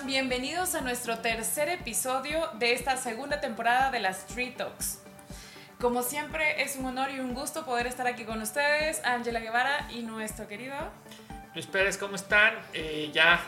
están? 0.00 0.06
Bienvenidos 0.06 0.74
a 0.74 0.80
nuestro 0.80 1.18
tercer 1.18 1.68
episodio 1.68 2.48
de 2.54 2.72
esta 2.72 2.96
segunda 2.96 3.40
temporada 3.40 3.90
de 3.90 4.00
las 4.00 4.24
Street 4.28 4.56
Talks. 4.56 5.00
Como 5.80 6.02
siempre, 6.02 6.62
es 6.62 6.76
un 6.76 6.86
honor 6.86 7.10
y 7.10 7.20
un 7.20 7.34
gusto 7.34 7.64
poder 7.64 7.86
estar 7.86 8.06
aquí 8.06 8.24
con 8.24 8.40
ustedes, 8.42 9.02
Ángela 9.04 9.40
Guevara 9.40 9.88
y 9.90 10.02
nuestro 10.02 10.46
querido 10.46 10.74
Luis 11.54 11.66
Pérez, 11.66 11.96
¿cómo 11.98 12.16
están? 12.16 12.54
Eh, 12.74 13.10
ya 13.12 13.40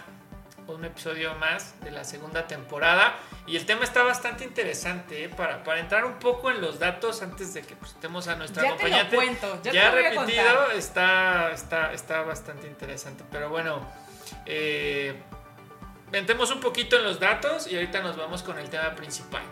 un 0.66 0.84
episodio 0.84 1.34
más 1.34 1.74
de 1.80 1.90
la 1.90 2.04
segunda 2.04 2.46
temporada 2.46 3.14
y 3.46 3.56
el 3.56 3.66
tema 3.66 3.84
está 3.84 4.02
bastante 4.02 4.44
interesante 4.44 5.24
¿eh? 5.24 5.28
para, 5.28 5.64
para 5.64 5.80
entrar 5.80 6.04
un 6.04 6.14
poco 6.14 6.50
en 6.50 6.60
los 6.60 6.78
datos 6.78 7.20
antes 7.22 7.52
de 7.52 7.62
que 7.62 7.74
estemos 7.84 8.28
a 8.28 8.36
nuestra 8.36 8.62
Ya 8.62 8.76
te 8.76 8.88
lo 8.88 9.08
cuento, 9.10 9.60
ya 9.62 9.70
te 9.70 9.76
ya 9.76 9.90
voy 9.90 10.04
a 10.04 10.10
repetido, 10.10 10.44
contar. 10.44 10.76
está, 10.76 11.50
está, 11.52 11.92
está 11.92 12.22
bastante 12.22 12.66
interesante. 12.68 13.24
Pero 13.30 13.50
bueno, 13.50 13.84
eh, 14.46 15.20
entremos 16.12 16.50
un 16.50 16.60
poquito 16.60 16.96
en 16.96 17.04
los 17.04 17.18
datos 17.18 17.66
y 17.66 17.74
ahorita 17.74 18.02
nos 18.02 18.16
vamos 18.16 18.42
con 18.42 18.58
el 18.58 18.68
tema 18.68 18.94
principal. 18.94 19.42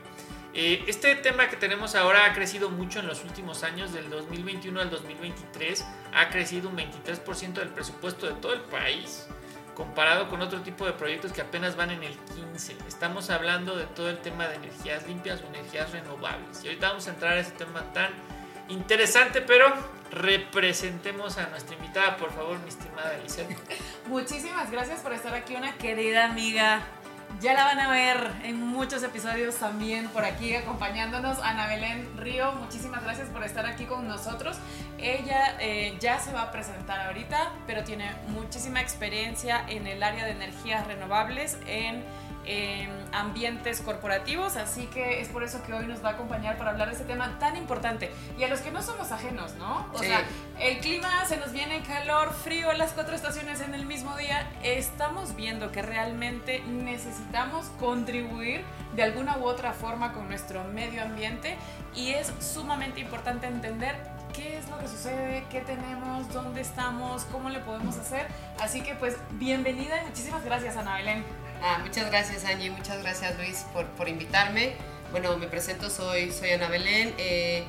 Eh, 0.52 0.84
este 0.88 1.14
tema 1.14 1.48
que 1.48 1.56
tenemos 1.56 1.95
ahora 1.95 2.27
ha 2.27 2.33
crecido 2.33 2.70
mucho 2.70 2.98
en 2.98 3.06
los 3.06 3.23
últimos 3.23 3.62
años, 3.62 3.92
del 3.92 4.10
2021 4.10 4.80
al 4.80 4.91
2023, 4.91 5.86
ha 6.12 6.28
crecido 6.28 6.69
un 6.69 6.77
23% 6.77 7.52
del 7.52 7.69
presupuesto 7.69 8.27
de 8.27 8.33
todo 8.34 8.52
el 8.52 8.62
país, 8.62 9.28
comparado 9.77 10.28
con 10.28 10.42
otro 10.42 10.60
tipo 10.62 10.84
de 10.86 10.92
proyectos 10.92 11.33
que 11.33 11.41
apenas 11.41 11.77
van 11.77 11.92
en 11.92 12.02
el 12.02 12.14
15%. 12.14 12.86
Estamos 12.88 13.30
hablando 13.30 13.77
de 13.77 13.84
todo 13.86 14.11
el 14.11 14.19
tema 14.19 14.48
de 14.48 14.56
energías 14.56 15.06
limpias 15.06 15.41
o 15.42 15.47
energías 15.55 15.92
renovables. 15.92 16.64
Y 16.64 16.69
ahorita 16.69 16.88
vamos 16.88 17.06
a 17.06 17.11
entrar 17.11 17.34
a 17.34 17.41
ese 17.41 17.52
tema 17.52 17.84
tan 17.92 18.11
interesante, 18.69 19.41
pero 19.41 19.72
representemos 20.11 21.39
a 21.39 21.47
nuestra 21.48 21.77
invitada, 21.77 22.16
por 22.16 22.33
favor, 22.33 22.58
mi 22.61 22.69
estimada 22.69 23.14
Elisabeth. 23.16 23.58
Muchísimas 24.08 24.70
gracias 24.70 25.00
por 25.00 25.12
estar 25.12 25.34
aquí, 25.34 25.55
una 25.55 25.75
querida 25.75 26.27
amiga. 26.27 26.83
Ya 27.41 27.55
la 27.55 27.64
van 27.64 27.78
a 27.78 27.89
ver 27.89 28.33
en 28.42 28.61
muchos 28.61 29.03
episodios 29.03 29.55
también 29.55 30.08
por 30.08 30.25
aquí 30.25 30.55
acompañándonos. 30.55 31.38
Ana 31.38 31.69
Belén 31.69 32.06
Río, 32.19 32.53
muchísimas 32.53 33.03
gracias 33.03 33.28
por 33.28 33.44
estar 33.44 33.64
aquí 33.64 33.84
con 33.84 34.06
nosotros. 34.08 34.58
Ella 34.98 35.56
eh, 35.61 35.97
ya 36.00 36.19
se 36.19 36.33
va 36.33 36.42
a 36.42 36.50
presentar 36.50 37.00
ahorita, 37.06 37.53
pero 37.66 37.83
tiene 37.84 38.12
muchísima 38.28 38.83
experiencia 38.83 39.64
en 39.69 39.86
el 39.86 40.03
área 40.03 40.27
de 40.27 40.33
energías 40.33 40.86
renovables, 40.86 41.56
en 41.66 42.05
en 42.46 42.91
ambientes 43.12 43.80
corporativos, 43.80 44.56
así 44.56 44.86
que 44.86 45.20
es 45.20 45.28
por 45.28 45.42
eso 45.44 45.62
que 45.62 45.72
hoy 45.74 45.86
nos 45.86 46.02
va 46.05 46.10
a 46.10 46.12
acompañar 46.12 46.56
para 46.56 46.70
hablar 46.70 46.88
de 46.88 46.94
este 46.94 47.05
tema 47.05 47.38
tan 47.38 47.56
importante 47.56 48.10
y 48.38 48.44
a 48.44 48.48
los 48.48 48.60
que 48.60 48.70
no 48.70 48.82
somos 48.82 49.12
ajenos, 49.12 49.55
¿no? 49.56 49.86
O 49.92 49.98
Sí. 49.98 50.06
sea, 50.06 50.22
el 50.58 50.78
clima 50.78 51.24
se 51.27 51.36
nos 51.36 51.52
viene 51.52 51.82
calor, 51.82 52.32
frío, 52.32 52.72
las 52.72 52.92
cuatro 52.92 53.14
estaciones 53.14 53.60
en 53.60 53.74
el 53.74 53.84
mismo 53.84 54.16
día. 54.16 54.48
Estamos 54.62 55.36
viendo 55.36 55.70
que 55.70 55.82
realmente 55.82 56.60
necesitamos 56.66 57.66
contribuir 57.78 58.64
de 58.94 59.02
alguna 59.02 59.36
u 59.38 59.44
otra 59.44 59.72
forma 59.72 60.12
con 60.12 60.28
nuestro 60.28 60.64
medio 60.64 61.02
ambiente 61.02 61.56
y 61.94 62.10
es 62.12 62.32
sumamente 62.41 63.00
importante 63.00 63.47
entender 63.47 63.97
qué 64.32 64.58
es 64.58 64.69
lo 64.69 64.78
que 64.78 64.86
sucede, 64.88 65.44
qué 65.50 65.60
tenemos, 65.60 66.32
dónde 66.32 66.60
estamos, 66.60 67.25
cómo 67.27 67.50
le 67.50 67.58
podemos 67.58 67.97
hacer. 67.98 68.27
Así 68.60 68.80
que 68.80 68.94
pues 68.94 69.16
bienvenida 69.32 70.00
y 70.02 70.06
muchísimas 70.06 70.44
gracias 70.44 70.77
Ana 70.77 70.97
Belén. 70.97 71.25
Ah, 71.62 71.78
muchas 71.83 72.06
gracias 72.06 72.47
Angie, 72.47 72.70
muchas 72.70 73.03
gracias 73.03 73.36
Luis 73.36 73.66
por, 73.75 73.86
por 73.89 74.08
invitarme. 74.08 74.72
Bueno, 75.11 75.36
me 75.36 75.47
presento, 75.47 75.91
soy, 75.91 76.33
soy 76.33 76.53
Ana 76.53 76.69
Belén 76.69 77.12
eh, 77.19 77.64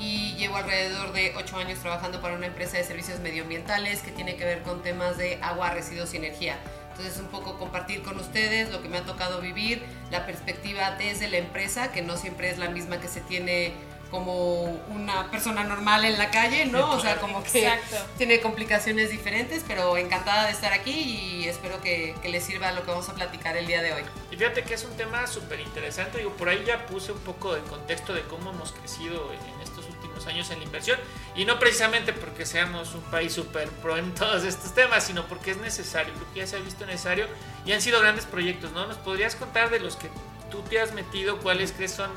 y 0.00 0.34
llevo 0.34 0.56
alrededor 0.56 1.12
de 1.12 1.32
8 1.36 1.56
años 1.58 1.78
trabajando 1.78 2.20
para 2.20 2.34
una 2.34 2.46
empresa 2.46 2.76
de 2.76 2.82
servicios 2.82 3.20
medioambientales 3.20 4.00
que 4.00 4.10
tiene 4.10 4.34
que 4.34 4.44
ver 4.44 4.62
con 4.62 4.82
temas 4.82 5.16
de 5.16 5.38
agua, 5.42 5.70
residuos 5.70 6.12
y 6.14 6.16
energía. 6.16 6.58
Entonces 6.90 7.20
un 7.20 7.28
poco 7.28 7.56
compartir 7.56 8.02
con 8.02 8.18
ustedes 8.18 8.72
lo 8.72 8.82
que 8.82 8.88
me 8.88 8.96
ha 8.96 9.04
tocado 9.04 9.40
vivir, 9.40 9.82
la 10.10 10.26
perspectiva 10.26 10.96
desde 10.98 11.28
la 11.28 11.36
empresa, 11.36 11.92
que 11.92 12.02
no 12.02 12.16
siempre 12.16 12.50
es 12.50 12.58
la 12.58 12.70
misma 12.70 13.00
que 13.00 13.06
se 13.06 13.20
tiene 13.20 13.74
como 14.10 14.64
una 14.88 15.30
persona 15.30 15.64
normal 15.64 16.04
en 16.04 16.18
la 16.18 16.30
calle, 16.30 16.66
¿no? 16.66 16.92
O 16.92 17.00
sea, 17.00 17.16
como 17.16 17.42
que 17.42 17.66
Exacto. 17.66 17.96
tiene 18.16 18.40
complicaciones 18.40 19.10
diferentes, 19.10 19.64
pero 19.66 19.96
encantada 19.96 20.46
de 20.46 20.52
estar 20.52 20.72
aquí 20.72 20.92
y 20.92 21.48
espero 21.48 21.80
que, 21.80 22.14
que 22.22 22.28
les 22.28 22.44
sirva 22.44 22.72
lo 22.72 22.82
que 22.84 22.90
vamos 22.90 23.08
a 23.08 23.14
platicar 23.14 23.56
el 23.56 23.66
día 23.66 23.82
de 23.82 23.92
hoy. 23.92 24.02
Y 24.30 24.36
fíjate 24.36 24.62
que 24.62 24.74
es 24.74 24.84
un 24.84 24.96
tema 24.96 25.26
súper 25.26 25.60
interesante. 25.60 26.18
Digo, 26.18 26.30
por 26.32 26.48
ahí 26.48 26.62
ya 26.66 26.86
puse 26.86 27.12
un 27.12 27.18
poco 27.20 27.54
de 27.54 27.60
contexto 27.62 28.12
de 28.12 28.22
cómo 28.22 28.50
hemos 28.50 28.72
crecido 28.72 29.32
en 29.32 29.60
estos 29.62 29.86
últimos 29.86 30.26
años 30.26 30.50
en 30.50 30.58
la 30.60 30.64
inversión. 30.64 30.98
Y 31.34 31.44
no 31.44 31.58
precisamente 31.58 32.12
porque 32.12 32.46
seamos 32.46 32.94
un 32.94 33.02
país 33.02 33.32
súper 33.32 33.68
pro 33.68 33.96
en 33.96 34.14
todos 34.14 34.44
estos 34.44 34.74
temas, 34.74 35.04
sino 35.04 35.26
porque 35.26 35.50
es 35.50 35.58
necesario. 35.58 36.14
Creo 36.14 36.32
que 36.32 36.40
ya 36.40 36.46
se 36.46 36.56
ha 36.56 36.60
visto 36.60 36.86
necesario 36.86 37.26
y 37.64 37.72
han 37.72 37.82
sido 37.82 38.00
grandes 38.00 38.24
proyectos, 38.24 38.72
¿no? 38.72 38.86
¿Nos 38.86 38.96
podrías 38.98 39.34
contar 39.36 39.70
de 39.70 39.80
los 39.80 39.96
que 39.96 40.08
tú 40.50 40.62
te 40.62 40.80
has 40.80 40.92
metido? 40.92 41.38
¿Cuáles 41.38 41.72
crees 41.72 41.92
son 41.92 42.10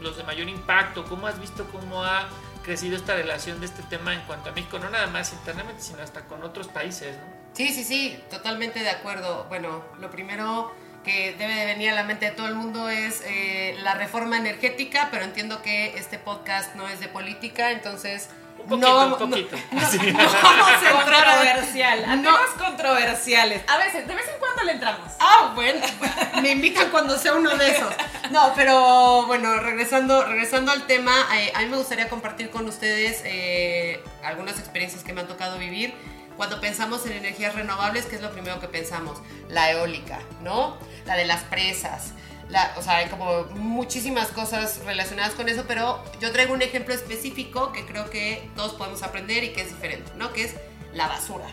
los 0.00 0.16
de 0.16 0.24
mayor 0.24 0.48
impacto? 0.48 1.04
¿Cómo 1.04 1.26
has 1.26 1.40
visto 1.40 1.66
cómo 1.70 2.04
ha 2.04 2.28
crecido 2.64 2.96
esta 2.96 3.14
relación 3.14 3.60
de 3.60 3.66
este 3.66 3.82
tema 3.84 4.12
en 4.14 4.20
cuanto 4.22 4.50
a 4.50 4.52
México? 4.52 4.78
No 4.78 4.90
nada 4.90 5.06
más 5.06 5.32
internamente, 5.32 5.82
sino 5.82 6.02
hasta 6.02 6.22
con 6.22 6.42
otros 6.42 6.68
países, 6.68 7.16
¿no? 7.16 7.36
Sí, 7.54 7.68
sí, 7.72 7.84
sí, 7.84 8.22
totalmente 8.30 8.80
de 8.80 8.90
acuerdo. 8.90 9.44
Bueno, 9.48 9.82
lo 9.98 10.10
primero 10.10 10.74
que 11.04 11.34
debe 11.38 11.54
de 11.54 11.66
venir 11.66 11.90
a 11.90 11.94
la 11.94 12.02
mente 12.02 12.26
de 12.26 12.32
todo 12.32 12.48
el 12.48 12.54
mundo 12.56 12.88
es 12.88 13.22
eh, 13.24 13.76
la 13.82 13.94
reforma 13.94 14.36
energética, 14.36 15.08
pero 15.10 15.24
entiendo 15.24 15.62
que 15.62 15.96
este 15.96 16.18
podcast 16.18 16.74
no 16.74 16.88
es 16.88 17.00
de 17.00 17.08
política, 17.08 17.70
entonces... 17.70 18.28
Un 18.58 18.70
poquito, 18.70 18.88
no, 19.08 19.14
un 19.24 19.30
poquito. 19.30 19.56
No, 19.70 19.80
no- 19.80 19.88
Sí. 19.88 19.98
no 19.98 20.18
vamos 20.18 20.82
a 20.82 20.90
entrar 21.00 21.28
a- 21.28 21.34
Controversial, 21.36 22.04
a 22.04 22.16
No. 22.16 22.22
temas 22.34 22.50
controversiales. 22.58 23.62
A 23.68 23.78
veces, 23.78 24.06
de 24.08 24.14
vez 24.14 24.26
en 24.28 24.38
cuando 24.40 24.62
le 24.64 24.72
entramos. 24.72 25.12
Ah, 25.20 25.52
bueno, 25.54 25.80
me 26.42 26.50
invitan 26.50 26.90
cuando 26.90 27.16
sea 27.16 27.34
uno 27.34 27.56
de 27.56 27.70
esos. 27.70 27.94
No, 28.30 28.52
pero 28.54 29.26
bueno, 29.26 29.58
regresando, 29.60 30.24
regresando 30.24 30.72
al 30.72 30.86
tema, 30.86 31.12
eh, 31.36 31.52
a 31.54 31.60
mí 31.60 31.66
me 31.66 31.76
gustaría 31.76 32.08
compartir 32.08 32.50
con 32.50 32.66
ustedes 32.66 33.22
eh, 33.24 34.02
algunas 34.24 34.58
experiencias 34.58 35.04
que 35.04 35.12
me 35.12 35.20
han 35.20 35.28
tocado 35.28 35.58
vivir. 35.58 35.94
Cuando 36.36 36.60
pensamos 36.60 37.06
en 37.06 37.12
energías 37.12 37.54
renovables, 37.54 38.06
¿qué 38.06 38.16
es 38.16 38.22
lo 38.22 38.30
primero 38.30 38.60
que 38.60 38.68
pensamos? 38.68 39.22
La 39.48 39.70
eólica, 39.70 40.20
¿no? 40.42 40.76
La 41.06 41.16
de 41.16 41.24
las 41.24 41.44
presas. 41.44 42.12
La, 42.48 42.74
o 42.76 42.82
sea, 42.82 42.98
hay 42.98 43.08
como 43.08 43.44
muchísimas 43.54 44.28
cosas 44.28 44.80
relacionadas 44.84 45.34
con 45.34 45.48
eso, 45.48 45.64
pero 45.66 46.02
yo 46.20 46.30
traigo 46.32 46.52
un 46.52 46.62
ejemplo 46.62 46.94
específico 46.94 47.72
que 47.72 47.86
creo 47.86 48.10
que 48.10 48.50
todos 48.54 48.74
podemos 48.74 49.02
aprender 49.02 49.44
y 49.44 49.52
que 49.52 49.62
es 49.62 49.68
diferente, 49.68 50.12
¿no? 50.16 50.32
Que 50.32 50.44
es 50.44 50.54
la 50.92 51.08
basura. 51.08 51.46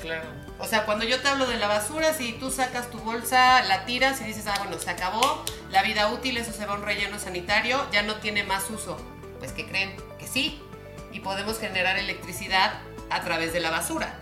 Claro. 0.00 0.47
O 0.60 0.66
sea, 0.66 0.84
cuando 0.84 1.04
yo 1.04 1.20
te 1.20 1.28
hablo 1.28 1.46
de 1.46 1.56
la 1.56 1.68
basura, 1.68 2.12
si 2.14 2.32
tú 2.32 2.50
sacas 2.50 2.90
tu 2.90 2.98
bolsa, 2.98 3.62
la 3.62 3.84
tiras 3.84 4.20
y 4.20 4.24
dices, 4.24 4.46
ah, 4.48 4.54
bueno, 4.58 4.78
se 4.78 4.90
acabó 4.90 5.44
la 5.70 5.82
vida 5.82 6.08
útil, 6.08 6.36
eso 6.36 6.52
se 6.52 6.66
va 6.66 6.74
a 6.74 6.76
un 6.76 6.82
relleno 6.82 7.18
sanitario, 7.18 7.86
ya 7.92 8.02
no 8.02 8.16
tiene 8.16 8.42
más 8.42 8.68
uso. 8.70 8.96
Pues 9.38 9.52
que 9.52 9.66
creen 9.66 9.94
que 10.18 10.26
sí. 10.26 10.60
Y 11.12 11.20
podemos 11.20 11.58
generar 11.58 11.96
electricidad 11.96 12.80
a 13.10 13.22
través 13.22 13.52
de 13.52 13.60
la 13.60 13.70
basura. 13.70 14.18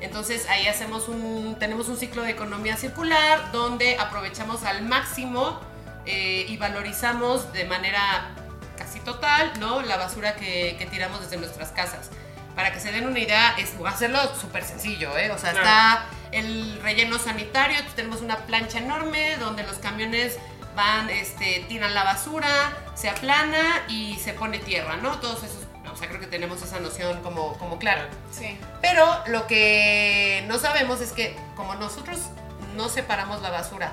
Entonces 0.00 0.48
ahí 0.48 0.66
hacemos 0.66 1.08
un, 1.08 1.56
tenemos 1.58 1.88
un 1.88 1.96
ciclo 1.96 2.22
de 2.22 2.30
economía 2.30 2.76
circular 2.76 3.50
donde 3.52 3.96
aprovechamos 3.98 4.62
al 4.64 4.82
máximo 4.82 5.60
eh, 6.06 6.46
y 6.48 6.56
valorizamos 6.56 7.52
de 7.52 7.64
manera 7.64 8.34
casi 8.76 9.00
total, 9.00 9.52
¿no? 9.58 9.82
La 9.82 9.96
basura 9.96 10.36
que, 10.36 10.76
que 10.78 10.86
tiramos 10.86 11.20
desde 11.20 11.36
nuestras 11.38 11.70
casas. 11.70 12.10
Para 12.54 12.72
que 12.72 12.80
se 12.80 12.92
den 12.92 13.06
una 13.06 13.18
idea, 13.18 13.54
es 13.58 13.72
hacerlo 13.86 14.18
súper 14.38 14.64
sencillo, 14.64 15.16
¿eh? 15.16 15.30
O 15.30 15.38
sea, 15.38 15.52
Claro. 15.52 15.66
está 15.66 16.04
el 16.32 16.80
relleno 16.82 17.18
sanitario, 17.18 17.78
tenemos 17.96 18.20
una 18.20 18.36
plancha 18.38 18.78
enorme 18.78 19.36
donde 19.38 19.62
los 19.62 19.76
camiones 19.78 20.38
van, 20.74 21.08
este, 21.10 21.64
tiran 21.68 21.94
la 21.94 22.04
basura, 22.04 22.72
se 22.94 23.08
aplana 23.10 23.82
y 23.88 24.16
se 24.16 24.32
pone 24.32 24.58
tierra, 24.58 24.96
¿no? 24.96 25.18
Todos 25.20 25.42
esos, 25.44 25.64
o 25.90 25.96
sea, 25.96 26.08
creo 26.08 26.20
que 26.20 26.26
tenemos 26.26 26.62
esa 26.62 26.80
noción 26.80 27.22
como, 27.22 27.58
como 27.58 27.78
clara. 27.78 28.08
Sí. 28.30 28.58
Pero 28.80 29.06
lo 29.26 29.46
que 29.46 30.44
no 30.48 30.58
sabemos 30.58 31.00
es 31.00 31.12
que 31.12 31.36
como 31.56 31.74
nosotros 31.74 32.18
no 32.76 32.88
separamos 32.88 33.42
la 33.42 33.50
basura, 33.50 33.92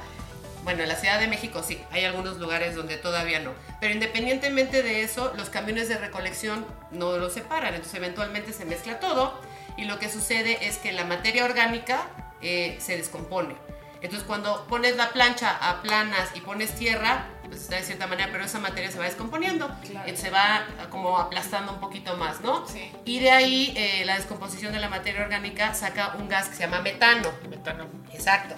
bueno, 0.64 0.84
en 0.84 0.90
la 0.90 0.96
Ciudad 0.96 1.20
de 1.20 1.28
México 1.28 1.64
sí, 1.66 1.82
hay 1.92 2.06
algunos 2.06 2.38
lugares 2.38 2.76
donde 2.76 2.98
todavía 2.98 3.40
no, 3.40 3.52
pero 3.80 3.94
independientemente 3.94 4.84
de 4.84 5.04
eso, 5.04 5.34
los 5.38 5.50
camiones 5.50 5.88
de 5.90 5.98
recolección 5.98 6.66
no 6.92 7.18
lo 7.18 7.30
separan, 7.30 7.74
entonces 7.74 7.96
eventualmente 7.96 8.54
se 8.54 8.66
mezcla 8.66 9.00
todo 9.00 9.40
y 9.78 9.86
lo 9.86 10.00
que 10.00 10.10
sucede 10.10 10.68
es 10.68 10.78
que 10.78 10.92
la 10.92 11.06
materia 11.06 11.46
orgánica 11.46 12.02
eh, 12.42 12.78
se 12.82 12.98
descompone. 12.98 13.56
Entonces 14.02 14.26
cuando 14.26 14.66
pones 14.68 14.96
la 14.96 15.10
plancha, 15.10 15.58
aplanas 15.58 16.30
y 16.34 16.40
pones 16.40 16.74
tierra, 16.76 17.26
pues 17.50 17.62
está 17.64 17.76
de 17.78 17.84
cierta 17.84 18.08
manera, 18.08 18.30
pero 18.32 18.46
esa 18.46 18.60
materia 18.60 18.90
se 18.92 18.98
va 18.98 19.06
descomponiendo, 19.06 19.70
Claro. 19.90 20.16
se 20.16 20.30
va 20.30 20.66
como 20.90 21.18
aplastando 21.18 21.74
un 21.74 21.80
poquito 21.82 22.16
más, 22.16 22.40
¿no? 22.42 22.66
Sí. 22.68 22.92
Y 23.04 23.20
de 23.20 23.32
ahí 23.32 23.74
eh, 23.76 24.04
la 24.06 24.16
descomposición 24.16 24.72
de 24.72 24.80
la 24.80 24.88
materia 24.88 25.22
orgánica 25.24 25.74
saca 25.74 26.16
un 26.18 26.30
gas 26.30 26.48
que 26.48 26.56
se 26.56 26.62
llama 26.62 26.80
metano. 26.82 27.30
Metano. 27.50 27.88
Exacto. 28.14 28.56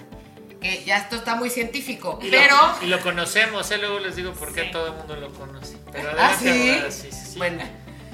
Que 0.62 0.84
ya 0.84 0.98
esto 0.98 1.16
está 1.16 1.34
muy 1.34 1.50
científico. 1.50 2.18
Y 2.22 2.30
pero. 2.30 2.56
Lo, 2.80 2.86
y 2.86 2.88
lo 2.88 3.00
conocemos, 3.00 3.70
¿eh? 3.70 3.78
luego 3.78 3.98
les 3.98 4.16
digo 4.16 4.32
por 4.32 4.54
qué 4.54 4.64
Sí. 4.64 4.70
todo 4.70 4.86
el 4.88 4.92
mundo 4.94 5.16
lo 5.16 5.32
conoce. 5.32 5.76
Pero 5.92 6.10
¿Ah, 6.18 6.36
sí? 6.38 6.80
sí, 6.90 7.10
sí, 7.10 7.12
sí. 7.12 7.38
Bueno, 7.38 7.64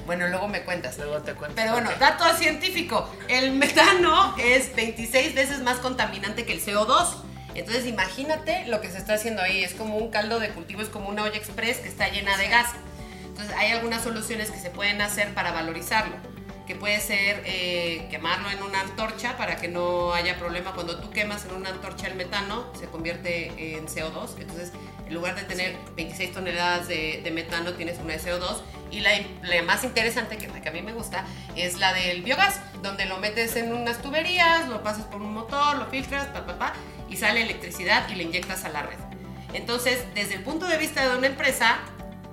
bueno, 0.05 0.27
luego 0.27 0.47
me 0.47 0.63
cuentas. 0.63 0.97
Luego 0.97 1.19
te 1.21 1.33
cuento. 1.35 1.55
Pero 1.55 1.73
bueno, 1.73 1.91
dato 1.99 2.25
científico. 2.35 3.07
El 3.27 3.51
metano 3.51 4.35
es 4.39 4.75
26 4.75 5.35
veces 5.35 5.61
más 5.61 5.77
contaminante 5.77 6.45
que 6.45 6.53
el 6.53 6.61
CO2. 6.65 7.07
Entonces 7.55 7.85
imagínate 7.85 8.65
lo 8.67 8.81
que 8.81 8.89
se 8.89 8.97
está 8.97 9.13
haciendo 9.13 9.41
ahí. 9.41 9.63
Es 9.63 9.73
como 9.73 9.97
un 9.97 10.09
caldo 10.09 10.39
de 10.39 10.49
cultivo, 10.49 10.81
es 10.81 10.89
como 10.89 11.09
una 11.09 11.23
olla 11.23 11.37
express 11.37 11.77
que 11.77 11.87
está 11.89 12.09
llena 12.09 12.35
de 12.37 12.47
gas. 12.47 12.69
Entonces 13.27 13.55
hay 13.57 13.71
algunas 13.71 14.03
soluciones 14.03 14.49
que 14.51 14.59
se 14.59 14.69
pueden 14.69 15.01
hacer 15.01 15.33
para 15.33 15.51
valorizarlo 15.51 16.15
que 16.69 16.75
puede 16.75 16.99
ser 16.99 17.41
eh, 17.47 18.05
quemarlo 18.11 18.47
en 18.51 18.61
una 18.61 18.81
antorcha 18.81 19.35
para 19.37 19.55
que 19.55 19.67
no 19.67 20.13
haya 20.13 20.37
problema. 20.37 20.71
Cuando 20.73 20.99
tú 20.99 21.09
quemas 21.09 21.43
en 21.45 21.55
una 21.55 21.69
antorcha 21.69 22.05
el 22.05 22.13
metano, 22.13 22.71
se 22.79 22.85
convierte 22.85 23.75
en 23.75 23.87
CO2. 23.87 24.37
Entonces, 24.39 24.71
en 25.07 25.15
lugar 25.15 25.35
de 25.35 25.45
tener 25.45 25.75
26 25.95 26.31
toneladas 26.31 26.87
de, 26.87 27.27
metano, 27.33 27.73
tienes 27.73 27.97
una 27.97 28.13
de 28.13 28.19
CO2. 28.19 28.61
Y 28.91 28.99
la, 28.99 29.13
más 29.65 29.83
interesante, 29.83 30.37
que 30.37 30.47
la 30.47 30.61
que 30.61 30.69
a 30.69 30.71
mí 30.71 30.83
me 30.83 30.93
gusta, 30.93 31.25
es 31.55 31.79
la 31.79 31.91
del 31.91 32.21
biogás, 32.21 32.59
donde 32.83 33.07
lo 33.07 33.17
metes 33.17 33.55
en 33.55 33.73
unas 33.73 33.99
tuberías, 34.03 34.67
lo 34.67 34.83
pasas 34.83 35.05
por 35.05 35.23
un 35.23 35.33
motor, 35.33 35.75
lo 35.75 35.87
filtras, 35.87 36.27
pa, 36.27 36.45
pa, 36.45 36.59
pa, 36.59 36.73
y 37.09 37.17
sale 37.17 37.41
electricidad 37.41 38.07
y 38.09 38.13
le 38.13 38.25
inyectas 38.25 38.63
a 38.65 38.69
la 38.69 38.83
red. 38.83 38.99
Entonces, 39.55 40.03
desde 40.13 40.35
el 40.35 40.43
punto 40.43 40.67
de 40.67 40.77
vista 40.77 41.09
de 41.09 41.17
una 41.17 41.25
empresa, 41.25 41.79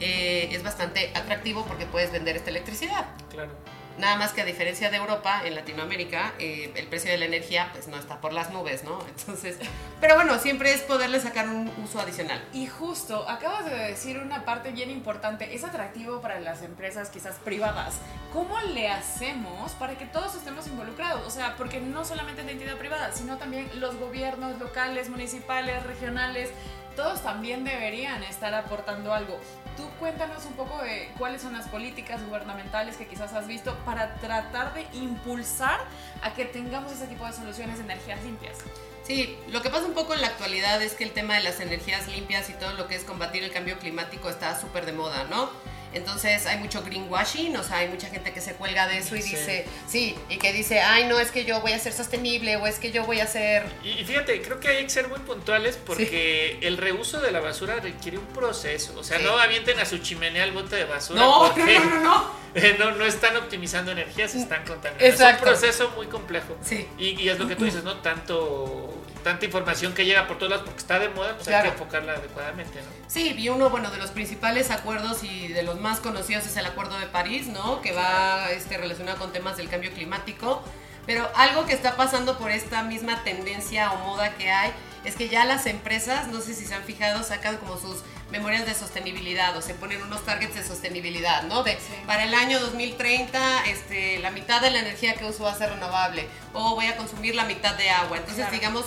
eh, 0.00 0.48
es 0.52 0.62
bastante 0.62 1.10
atractivo 1.14 1.64
porque 1.66 1.86
puedes 1.86 2.12
vender 2.12 2.36
esta 2.36 2.50
electricidad. 2.50 3.06
Claro. 3.30 3.52
Nada 3.98 4.16
más 4.16 4.34
que 4.34 4.42
a 4.42 4.44
diferencia 4.44 4.90
de 4.90 4.98
Europa, 4.98 5.40
en 5.46 5.54
Latinoamérica, 5.54 6.34
eh, 6.38 6.70
el 6.76 6.86
precio 6.86 7.10
de 7.10 7.16
la 7.16 7.24
energía 7.24 7.70
pues 7.72 7.88
no 7.88 7.96
está 7.96 8.20
por 8.20 8.34
las 8.34 8.50
nubes, 8.50 8.84
¿no? 8.84 8.98
Entonces, 9.18 9.56
pero 10.02 10.16
bueno, 10.16 10.38
siempre 10.38 10.74
es 10.74 10.82
poderle 10.82 11.18
sacar 11.18 11.48
un 11.48 11.72
uso 11.82 11.98
adicional. 11.98 12.42
Y 12.52 12.66
justo, 12.66 13.26
acabas 13.26 13.64
de 13.64 13.74
decir 13.74 14.18
una 14.18 14.44
parte 14.44 14.70
bien 14.70 14.90
importante, 14.90 15.54
es 15.54 15.64
atractivo 15.64 16.20
para 16.20 16.40
las 16.40 16.62
empresas 16.62 17.08
quizás 17.08 17.36
privadas. 17.36 17.96
¿Cómo 18.34 18.60
le 18.60 18.88
hacemos 18.88 19.72
para 19.72 19.96
que 19.96 20.04
todos 20.04 20.34
estemos 20.34 20.66
involucrados? 20.66 21.26
O 21.26 21.30
sea, 21.30 21.56
porque 21.56 21.80
no 21.80 22.04
solamente 22.04 22.44
la 22.44 22.50
entidad 22.50 22.76
privada, 22.76 23.12
sino 23.12 23.38
también 23.38 23.70
los 23.80 23.96
gobiernos 23.96 24.58
locales, 24.58 25.08
municipales, 25.08 25.82
regionales, 25.84 26.50
todos 26.96 27.22
también 27.22 27.64
deberían 27.64 28.22
estar 28.24 28.54
aportando 28.54 29.14
algo. 29.14 29.38
Tú 29.76 29.88
cuéntanos 29.98 30.44
un 30.46 30.54
poco 30.54 30.82
de 30.82 31.10
cuáles 31.18 31.42
son 31.42 31.52
las 31.52 31.68
políticas 31.68 32.24
gubernamentales 32.24 32.96
que 32.96 33.06
quizás 33.06 33.34
has 33.34 33.46
visto 33.46 33.76
para 33.84 34.14
tratar 34.14 34.72
de 34.72 34.86
impulsar 34.94 35.80
a 36.22 36.32
que 36.32 36.46
tengamos 36.46 36.92
ese 36.92 37.06
tipo 37.06 37.26
de 37.26 37.32
soluciones 37.32 37.76
de 37.78 37.84
energías 37.84 38.22
limpias. 38.24 38.58
Sí, 39.02 39.38
lo 39.48 39.62
que 39.62 39.70
pasa 39.70 39.84
un 39.84 39.94
poco 39.94 40.14
en 40.14 40.22
la 40.22 40.28
actualidad 40.28 40.82
es 40.82 40.94
que 40.94 41.04
el 41.04 41.12
tema 41.12 41.34
de 41.34 41.42
las 41.42 41.60
energías 41.60 42.08
limpias 42.08 42.48
y 42.50 42.54
todo 42.54 42.72
lo 42.72 42.88
que 42.88 42.96
es 42.96 43.04
combatir 43.04 43.44
el 43.44 43.52
cambio 43.52 43.78
climático 43.78 44.28
está 44.28 44.58
súper 44.58 44.86
de 44.86 44.92
moda, 44.92 45.24
¿no? 45.24 45.50
Entonces 45.96 46.44
hay 46.44 46.58
mucho 46.58 46.82
greenwashing, 46.82 47.56
o 47.56 47.62
sea, 47.62 47.78
hay 47.78 47.88
mucha 47.88 48.08
gente 48.08 48.32
que 48.32 48.42
se 48.42 48.52
cuelga 48.52 48.86
de 48.86 48.98
eso 48.98 49.16
y 49.16 49.22
dice, 49.22 49.66
sí, 49.88 50.14
y 50.28 50.36
que 50.36 50.52
dice, 50.52 50.80
ay, 50.80 51.04
no, 51.04 51.18
es 51.18 51.30
que 51.30 51.46
yo 51.46 51.60
voy 51.60 51.72
a 51.72 51.78
ser 51.78 51.94
sostenible 51.94 52.56
o 52.56 52.66
es 52.66 52.78
que 52.78 52.92
yo 52.92 53.04
voy 53.04 53.20
a 53.20 53.26
ser... 53.26 53.64
Y, 53.82 54.04
fíjate, 54.04 54.42
creo 54.42 54.60
que 54.60 54.68
hay 54.68 54.84
que 54.84 54.90
ser 54.90 55.08
muy 55.08 55.20
puntuales 55.20 55.78
porque 55.84 56.58
el 56.60 56.76
reuso 56.76 57.20
de 57.20 57.32
la 57.32 57.40
basura 57.40 57.76
requiere 57.76 58.18
un 58.18 58.26
proceso. 58.26 58.92
O 58.98 59.04
sea, 59.04 59.18
no 59.20 59.38
avienten 59.38 59.80
a 59.80 59.86
su 59.86 59.98
chimenea 59.98 60.44
el 60.44 60.52
bote 60.52 60.76
de 60.76 60.84
basura. 60.84 61.18
No, 61.18 61.48
no, 61.56 61.66
no, 61.66 62.00
no. 62.00 62.46
No, 62.78 62.90
no 62.92 63.04
están 63.04 63.36
optimizando 63.36 63.92
energía, 63.92 64.26
se 64.28 64.38
están 64.38 64.64
contaminando. 64.64 65.04
Es 65.04 65.20
un 65.20 65.36
proceso 65.42 65.90
muy 65.94 66.06
complejo. 66.06 66.56
Sí. 66.64 66.88
Y, 66.96 67.20
y 67.20 67.28
es 67.28 67.38
lo 67.38 67.46
que 67.46 67.54
tú 67.54 67.66
dices, 67.66 67.84
¿no? 67.84 67.98
Tanto 67.98 68.94
tanta 69.26 69.44
información 69.44 69.92
que 69.92 70.04
llega 70.04 70.28
por 70.28 70.38
todos 70.38 70.50
lados 70.50 70.64
porque 70.64 70.78
está 70.78 71.00
de 71.00 71.08
moda, 71.08 71.34
pues 71.34 71.48
hay 71.48 71.62
que 71.62 71.68
enfocarla 71.70 72.12
adecuadamente, 72.12 72.80
¿no? 72.80 72.86
Sí, 73.08 73.34
y 73.36 73.48
uno, 73.48 73.70
bueno, 73.70 73.90
de 73.90 73.98
los 73.98 74.10
principales 74.10 74.70
acuerdos 74.70 75.24
y 75.24 75.48
de 75.48 75.64
los 75.64 75.80
más 75.80 75.98
conocidos 75.98 76.46
es 76.46 76.56
el 76.56 76.64
Acuerdo 76.64 76.96
de 76.96 77.06
París, 77.06 77.48
¿no? 77.48 77.82
Que 77.82 77.90
va 77.90 78.52
este, 78.52 78.78
relacionado 78.78 79.18
con 79.18 79.32
temas 79.32 79.56
del 79.56 79.68
cambio 79.68 79.92
climático. 79.92 80.62
Pero 81.06 81.28
algo 81.34 81.66
que 81.66 81.72
está 81.72 81.96
pasando 81.96 82.38
por 82.38 82.52
esta 82.52 82.84
misma 82.84 83.24
tendencia 83.24 83.90
o 83.90 83.96
moda 83.96 84.32
que 84.36 84.52
hay 84.52 84.72
es 85.04 85.16
que 85.16 85.28
ya 85.28 85.44
las 85.44 85.66
empresas, 85.66 86.28
no 86.28 86.40
sé 86.40 86.54
si 86.54 86.64
se 86.64 86.74
han 86.74 86.84
fijado, 86.84 87.24
sacan 87.24 87.56
como 87.56 87.78
sus 87.78 88.02
memorias 88.30 88.64
de 88.64 88.74
sostenibilidad 88.74 89.56
o 89.56 89.62
se 89.62 89.74
ponen 89.74 90.02
unos 90.02 90.24
targets 90.24 90.54
de 90.54 90.62
sostenibilidad, 90.62 91.42
¿no? 91.42 91.64
De 91.64 91.76
para 92.06 92.22
el 92.22 92.34
año 92.34 92.60
2030, 92.60 93.64
este, 93.66 94.20
la 94.20 94.30
mitad 94.30 94.60
de 94.60 94.70
la 94.70 94.78
energía 94.78 95.14
que 95.14 95.24
uso 95.24 95.42
va 95.42 95.50
a 95.50 95.58
ser 95.58 95.70
renovable 95.70 96.28
o 96.52 96.76
voy 96.76 96.86
a 96.86 96.96
consumir 96.96 97.34
la 97.34 97.44
mitad 97.44 97.74
de 97.74 97.90
agua. 97.90 98.18
Entonces, 98.18 98.48
digamos, 98.52 98.84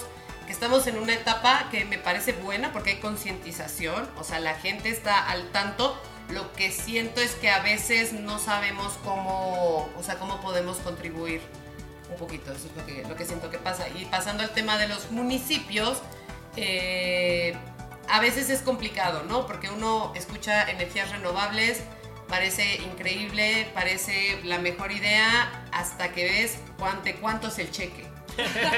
estamos 0.52 0.88
en 0.88 0.98
una 0.98 1.14
etapa 1.14 1.68
que 1.72 1.86
me 1.86 1.98
parece 1.98 2.34
buena 2.34 2.72
porque 2.72 2.92
hay 2.92 2.98
concientización, 2.98 4.10
o 4.18 4.24
sea, 4.24 4.40
la 4.40 4.56
gente 4.56 4.90
está 4.90 5.30
al 5.30 5.52
tanto. 5.52 6.00
Lo 6.30 6.54
que 6.54 6.72
siento 6.72 7.22
es 7.22 7.32
que 7.32 7.50
a 7.50 7.60
veces 7.60 8.14
no 8.14 8.38
sabemos 8.38 8.94
cómo, 9.04 9.90
o 9.98 10.04
sea, 10.04 10.20
cómo 10.20 10.42
podemos 10.42 10.78
contribuir 10.78 11.42
un 12.12 12.18
poquito, 12.18 12.52
eso 12.52 12.68
es 12.68 12.76
lo 12.76 12.86
que, 12.86 13.04
lo 13.08 13.16
que 13.16 13.26
siento 13.26 13.50
que 13.50 13.58
pasa. 13.58 13.88
Y 13.90 14.06
pasando 14.06 14.44
al 14.44 14.52
tema 14.52 14.78
de 14.78 14.88
los 14.88 15.12
municipios, 15.12 16.00
eh, 16.56 17.56
a 18.08 18.20
veces 18.20 18.50
es 18.50 18.62
complicado, 18.62 19.24
¿no? 19.24 19.48
Porque 19.48 19.70
uno 19.70 20.12
escucha 20.16 20.70
energías 20.70 21.10
renovables, 21.12 21.82
parece 22.28 22.76
increíble, 22.78 23.70
parece 23.74 24.40
la 24.44 24.60
mejor 24.60 24.92
idea, 24.92 25.66
hasta 25.72 26.12
que 26.12 26.26
ves 26.26 26.58
cuánto, 26.78 27.10
cuánto 27.22 27.48
es 27.48 27.60
el 27.60 27.72
cheque. 27.72 28.09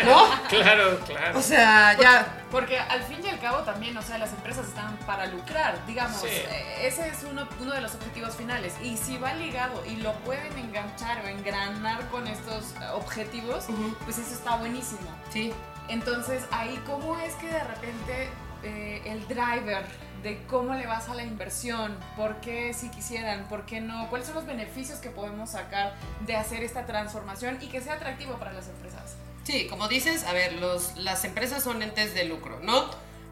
¿No? 0.06 0.30
Claro, 0.50 1.00
claro. 1.06 1.40
O 1.40 1.42
sea, 1.42 1.98
ya. 1.98 2.38
Porque 2.52 2.78
al 2.78 3.02
fin 3.04 3.20
y 3.24 3.30
al 3.30 3.40
cabo 3.40 3.60
también, 3.60 3.96
o 3.98 4.02
sea, 4.02 4.18
las 4.18 4.32
empresas 4.34 4.68
están 4.68 4.98
para 5.06 5.26
lucrar, 5.28 5.86
digamos. 5.86 6.24
Eh, 6.26 6.88
ese 6.88 7.08
es 7.08 7.24
uno, 7.24 7.48
uno 7.60 7.74
de 7.74 7.82
los 7.82 7.96
objetivos 7.96 8.36
finales. 8.36 8.74
Y 8.84 8.98
si 8.98 9.18
va 9.18 9.34
ligado 9.34 9.84
y 9.86 9.98
lo 9.98 10.14
pueden 10.20 10.58
enganchar 10.58 11.24
o 11.24 11.28
engranar 11.28 12.08
con 12.10 12.28
estos 12.28 12.74
objetivos, 12.94 13.66
pues 14.04 14.18
eso 14.18 14.34
está 14.34 14.58
buenísimo. 14.58 15.10
Sí. 15.32 15.54
Entonces, 15.88 16.44
ahí, 16.52 16.82
¿cómo 16.86 17.18
es 17.20 17.34
que 17.36 17.48
de 17.48 17.64
repente 17.64 18.30
eh, 18.64 19.02
el 19.06 19.28
driver 19.28 19.84
de 20.24 20.44
cómo 20.46 20.76
le 20.76 20.86
vas 20.86 21.10
a 21.10 21.16
la 21.16 21.24
inversión, 21.24 21.98
por 22.16 22.36
qué 22.42 22.74
si 22.74 22.90
quisieran, 22.90 23.48
por 23.48 23.66
qué 23.66 23.82
no, 23.82 24.08
cuáles 24.10 24.28
son 24.28 24.36
los 24.36 24.46
beneficios 24.46 25.00
que 25.00 25.10
podemos 25.10 25.52
sacar 25.52 25.96
de 26.26 26.36
hacer 26.36 26.64
esta 26.64 26.86
transformación 26.86 27.58
y 27.62 27.68
que 27.68 27.82
sea 27.82 27.94
atractivo 27.94 28.36
para 28.36 28.54
las 28.54 28.68
empresas. 28.68 29.16
Sí, 29.44 29.68
como 29.68 29.88
dices, 29.88 30.24
a 30.26 30.34
ver, 30.34 30.54
los, 30.54 30.96
las 30.98 31.26
empresas 31.26 31.64
son 31.64 31.82
entes 31.82 32.14
de 32.14 32.26
lucro, 32.26 32.60
¿no? 32.62 32.90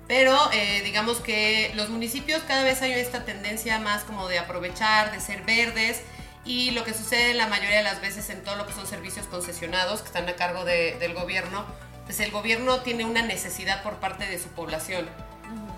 Pero 0.07 0.35
eh, 0.53 0.81
digamos 0.83 1.19
que 1.19 1.71
los 1.75 1.89
municipios 1.89 2.41
cada 2.47 2.63
vez 2.63 2.81
hay 2.81 2.93
esta 2.93 3.25
tendencia 3.25 3.79
más 3.79 4.03
como 4.03 4.27
de 4.27 4.39
aprovechar, 4.39 5.11
de 5.11 5.19
ser 5.19 5.43
verdes. 5.43 6.01
Y 6.45 6.71
lo 6.71 6.83
que 6.83 6.95
sucede 6.95 7.35
la 7.35 7.45
mayoría 7.45 7.77
de 7.77 7.83
las 7.83 8.01
veces 8.01 8.29
en 8.31 8.43
todo 8.43 8.55
lo 8.55 8.65
que 8.65 8.73
son 8.73 8.87
servicios 8.87 9.27
concesionados 9.27 10.01
que 10.01 10.07
están 10.07 10.27
a 10.27 10.33
cargo 10.33 10.65
del 10.65 11.13
gobierno, 11.13 11.63
pues 12.05 12.19
el 12.21 12.31
gobierno 12.31 12.79
tiene 12.79 13.05
una 13.05 13.21
necesidad 13.21 13.83
por 13.83 13.97
parte 13.97 14.25
de 14.25 14.39
su 14.39 14.47
población, 14.49 15.07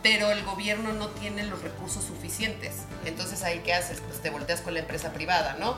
pero 0.02 0.32
el 0.32 0.44
gobierno 0.44 0.94
no 0.94 1.10
tiene 1.10 1.44
los 1.44 1.62
recursos 1.62 2.06
suficientes. 2.06 2.84
Entonces 3.06 3.44
ahí 3.44 3.60
qué 3.66 3.74
haces? 3.74 4.00
Pues 4.00 4.22
te 4.22 4.30
volteas 4.30 4.62
con 4.62 4.76
la 4.76 4.80
empresa 4.80 5.12
privada, 5.12 5.58
¿no? 5.60 5.76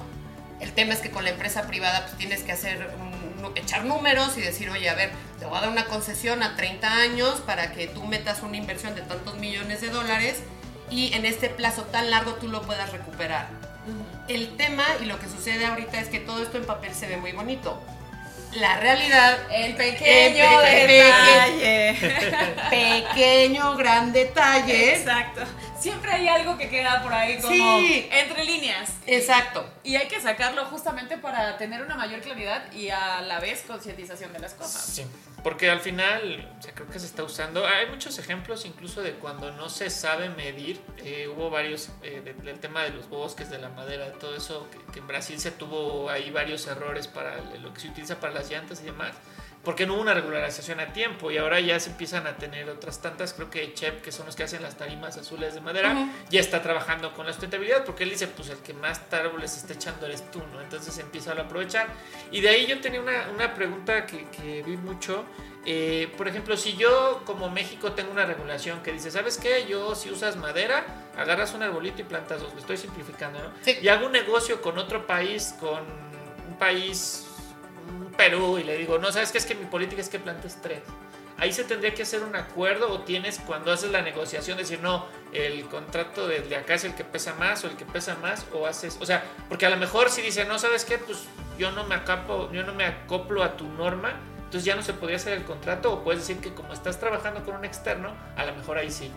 El 0.60 0.74
tema 0.74 0.94
es 0.94 1.00
que 1.00 1.10
con 1.10 1.24
la 1.24 1.32
empresa 1.32 1.64
privada 1.64 2.06
pues 2.06 2.18
tienes 2.18 2.44
que 2.44 2.52
hacer 2.52 2.94
un 3.02 3.13
echar 3.56 3.86
números 3.86 4.38
y 4.38 4.42
decir, 4.42 4.70
oye, 4.70 4.90
a 4.90 4.96
ver, 4.96 5.12
te 5.40 5.46
voy 5.46 5.58
a 5.58 5.62
dar 5.62 5.70
una 5.70 5.86
concesión 5.86 6.44
a 6.44 6.56
30 6.56 6.92
años 6.92 7.42
para 7.46 7.72
que 7.72 7.88
tú 7.88 8.04
metas 8.06 8.42
una 8.44 8.58
inversión 8.58 8.96
de 8.96 9.02
tantos 9.02 9.36
millones 9.38 9.82
de 9.82 9.90
dólares 9.90 10.42
y 10.90 11.14
en 11.14 11.26
este 11.26 11.50
plazo 11.50 11.84
tan 11.84 12.10
largo 12.10 12.34
tú 12.36 12.48
lo 12.48 12.62
puedas 12.62 12.92
recuperar. 12.92 13.48
El 14.28 14.56
tema 14.56 14.86
y 15.02 15.06
lo 15.06 15.20
que 15.20 15.28
sucede 15.28 15.66
ahorita 15.66 16.00
es 16.00 16.08
que 16.08 16.20
todo 16.20 16.42
esto 16.42 16.58
en 16.58 16.66
papel 16.66 16.94
se 16.94 17.08
ve 17.08 17.18
muy 17.18 17.34
bonito. 17.34 17.82
La 18.54 18.80
realidad, 18.80 19.40
el 19.52 19.76
pequeño 19.76 20.60
detalle. 20.62 21.96
pequeño, 22.70 23.76
gran 23.76 24.14
detalle. 24.14 24.96
Exacto 24.96 25.42
siempre 25.84 26.12
hay 26.12 26.30
algo 26.30 26.58
que 26.58 26.70
queda 26.70 27.04
por 27.04 27.14
ahí 27.14 27.38
como 27.42 27.54
entre 27.54 28.46
líneas. 28.46 28.94
Exacto. 29.06 29.70
Y 29.84 29.98
hay 29.98 30.08
que 30.08 30.22
sacarlo 30.22 30.64
justamente 30.66 31.18
para 31.18 31.58
tener 31.58 31.82
una 31.82 31.96
mayor 31.96 32.22
claridad 32.22 32.72
y 32.72 32.90
a 32.90 33.22
la 33.22 33.42
vez 33.42 33.64
concientización 33.68 34.32
de 34.32 34.40
las 34.40 34.54
cosas. 34.54 34.82
Sí, 34.82 35.06
porque 35.44 35.70
al 35.70 35.82
final, 35.82 36.50
o 36.58 36.74
creo 36.74 36.88
que 36.88 37.00
se 37.00 37.06
está 37.06 37.24
usando. 37.24 37.68
Hay 37.68 37.88
muchos 37.88 38.18
ejemplos 38.18 38.66
incluso 38.66 39.02
de 39.02 39.12
cuando 39.12 39.52
no 39.52 39.68
se 39.68 39.90
sabe 39.90 40.30
medir. 40.30 40.80
Eh, 41.04 41.28
hubo 41.28 41.50
varios 41.50 41.90
eh, 42.02 42.22
del 42.22 42.60
tema 42.60 42.84
de 42.84 42.92
los 42.92 43.10
bosques, 43.10 43.50
de 43.50 43.58
la 43.58 43.68
madera, 43.68 44.06
de 44.06 44.12
todo 44.14 44.38
eso, 44.38 44.70
que, 44.72 44.94
que 44.94 45.00
en 45.00 45.08
Brasil 45.08 45.38
se 45.38 45.52
tuvo 45.52 46.10
ahí 46.10 46.32
varios 46.32 46.66
errores 46.68 47.08
para 47.08 47.42
lo 47.60 47.74
que 47.74 47.82
se 47.82 47.90
utiliza 47.90 48.22
para 48.22 48.34
las 48.34 48.50
llantas 48.50 48.80
y 48.82 48.86
demás 48.86 49.12
porque 49.64 49.86
no 49.88 49.94
hubo 49.94 50.02
una 50.02 50.14
regularización 50.14 50.80
a 50.82 50.92
tiempo 50.92 51.32
y 51.32 51.38
ahora 51.38 51.60
ya 51.62 51.80
se 51.80 51.92
empiezan 51.92 52.28
a 52.28 52.36
tener 52.36 52.70
otras 52.70 53.02
tantas, 53.02 53.34
creo 53.34 53.50
que 53.50 53.74
Chep, 53.74 54.02
que 54.02 54.12
son 54.12 54.26
los 54.26 54.36
que 54.36 54.44
hacen 54.44 54.62
las 54.62 54.78
tarimas 54.78 55.18
azules 55.18 55.54
de 55.54 55.62
madera, 55.62 56.10
ya 56.30 56.42
está 56.42 56.62
trabajando 56.62 57.14
con 57.14 57.26
la 57.26 57.32
sustentabilidad 57.32 57.86
porque 57.86 58.04
él 58.04 58.10
dice, 58.10 58.28
pues 58.28 58.50
el 58.50 58.58
que 58.58 58.74
más 58.74 59.02
árboles 59.12 59.56
está 59.56 59.74
echando 59.74 60.06
eres 60.06 60.30
tú, 60.32 60.42
¿no? 60.52 60.60
Entonces 60.62 60.98
empieza 60.98 61.32
a 61.32 61.42
aprovechar. 61.42 61.88
Y 62.32 62.42
de 62.42 62.50
ahí 62.50 62.66
yo 62.66 62.82
tenía 62.82 63.00
una, 63.00 63.30
una 63.34 63.54
pregunta 63.54 64.06
que, 64.06 64.26
que, 64.30 64.64
vi 64.64 64.76
mucho. 64.76 65.24
Eh, 65.66 66.12
por 66.18 66.28
ejemplo, 66.28 66.58
si 66.58 66.76
yo 66.76 67.22
como 67.26 67.50
México 67.50 67.94
tengo 67.94 68.12
una 68.12 68.26
regulación 68.26 68.84
que 68.84 68.92
dice, 68.92 69.12
¿sabes 69.12 69.38
qué? 69.38 69.66
Yo 69.66 69.96
si 69.96 70.10
usas 70.10 70.36
madera, 70.36 70.86
agarras 71.18 71.54
un 71.54 71.64
arbolito 71.64 72.02
y 72.02 72.04
plantas 72.04 72.42
dos, 72.42 72.54
lo 72.54 72.60
estoy 72.60 72.76
simplificando, 72.76 73.40
¿no? 73.40 73.52
Y 73.82 73.88
hago 73.88 74.08
un 74.08 74.12
negocio 74.12 74.62
con 74.62 74.78
otro 74.78 75.08
país, 75.08 75.56
con 75.60 75.84
un 76.50 76.58
país 76.58 77.28
Perú 78.18 78.58
y 78.58 78.64
le 78.64 78.78
digo, 78.78 78.98
no, 78.98 79.12
¿sabes 79.12 79.32
qué? 79.32 79.38
Es 79.38 79.46
que 79.46 79.56
mi 79.56 79.66
política 79.66 80.02
es 80.02 80.10
que 80.10 80.20
plantes 80.20 80.58
tres. 80.62 80.80
ahí 81.38 81.52
se 81.52 81.64
tendría 81.64 81.94
que 81.94 82.04
hacer 82.04 82.24
un 82.24 82.36
acuerdo 82.36 82.92
o 82.92 83.02
tienes 83.02 83.40
cuando 83.40 83.72
haces 83.72 83.92
la 83.92 84.02
negociación 84.02 84.58
decir, 84.58 84.80
no, 84.82 85.06
el 85.34 85.66
contrato 85.66 86.28
de, 86.28 86.42
de 86.42 86.56
acá 86.56 86.76
es 86.76 86.84
el 86.86 86.94
que 86.96 87.04
pesa 87.04 87.34
más 87.36 87.64
o 87.64 87.68
el 87.68 87.76
que 87.76 87.86
pesa 87.86 88.16
más 88.22 88.46
o 88.54 88.66
haces, 88.68 88.98
o 89.02 89.06
sea, 89.06 89.24
porque 89.50 89.66
a 89.66 89.70
lo 89.70 89.78
mejor 89.78 90.10
si 90.10 90.22
dice, 90.22 90.46
no, 90.46 90.60
¿sabes 90.60 90.86
qué? 90.86 90.98
Pues 91.00 91.26
yo 91.58 91.72
no 91.72 91.84
me 91.86 91.96
acapo, 91.96 92.52
yo 92.52 92.64
no 92.64 92.74
me 92.74 92.86
acoplo 92.86 93.44
a 93.44 93.58
tu 93.58 93.68
norma, 93.68 94.14
entonces 94.38 94.64
ya 94.64 94.76
no 94.76 94.84
se 94.84 94.94
podría 94.94 95.18
hacer 95.18 95.34
el 95.34 95.44
contrato 95.44 95.92
o 95.92 96.04
puedes 96.04 96.22
decir 96.22 96.42
que 96.42 96.54
como 96.54 96.72
estás 96.74 97.00
trabajando 97.00 97.44
con 97.44 97.56
un 97.56 97.66
externo, 97.66 98.14
a 98.38 98.46
lo 98.46 98.56
mejor 98.56 98.78
ahí 98.78 98.92
sí. 98.92 99.12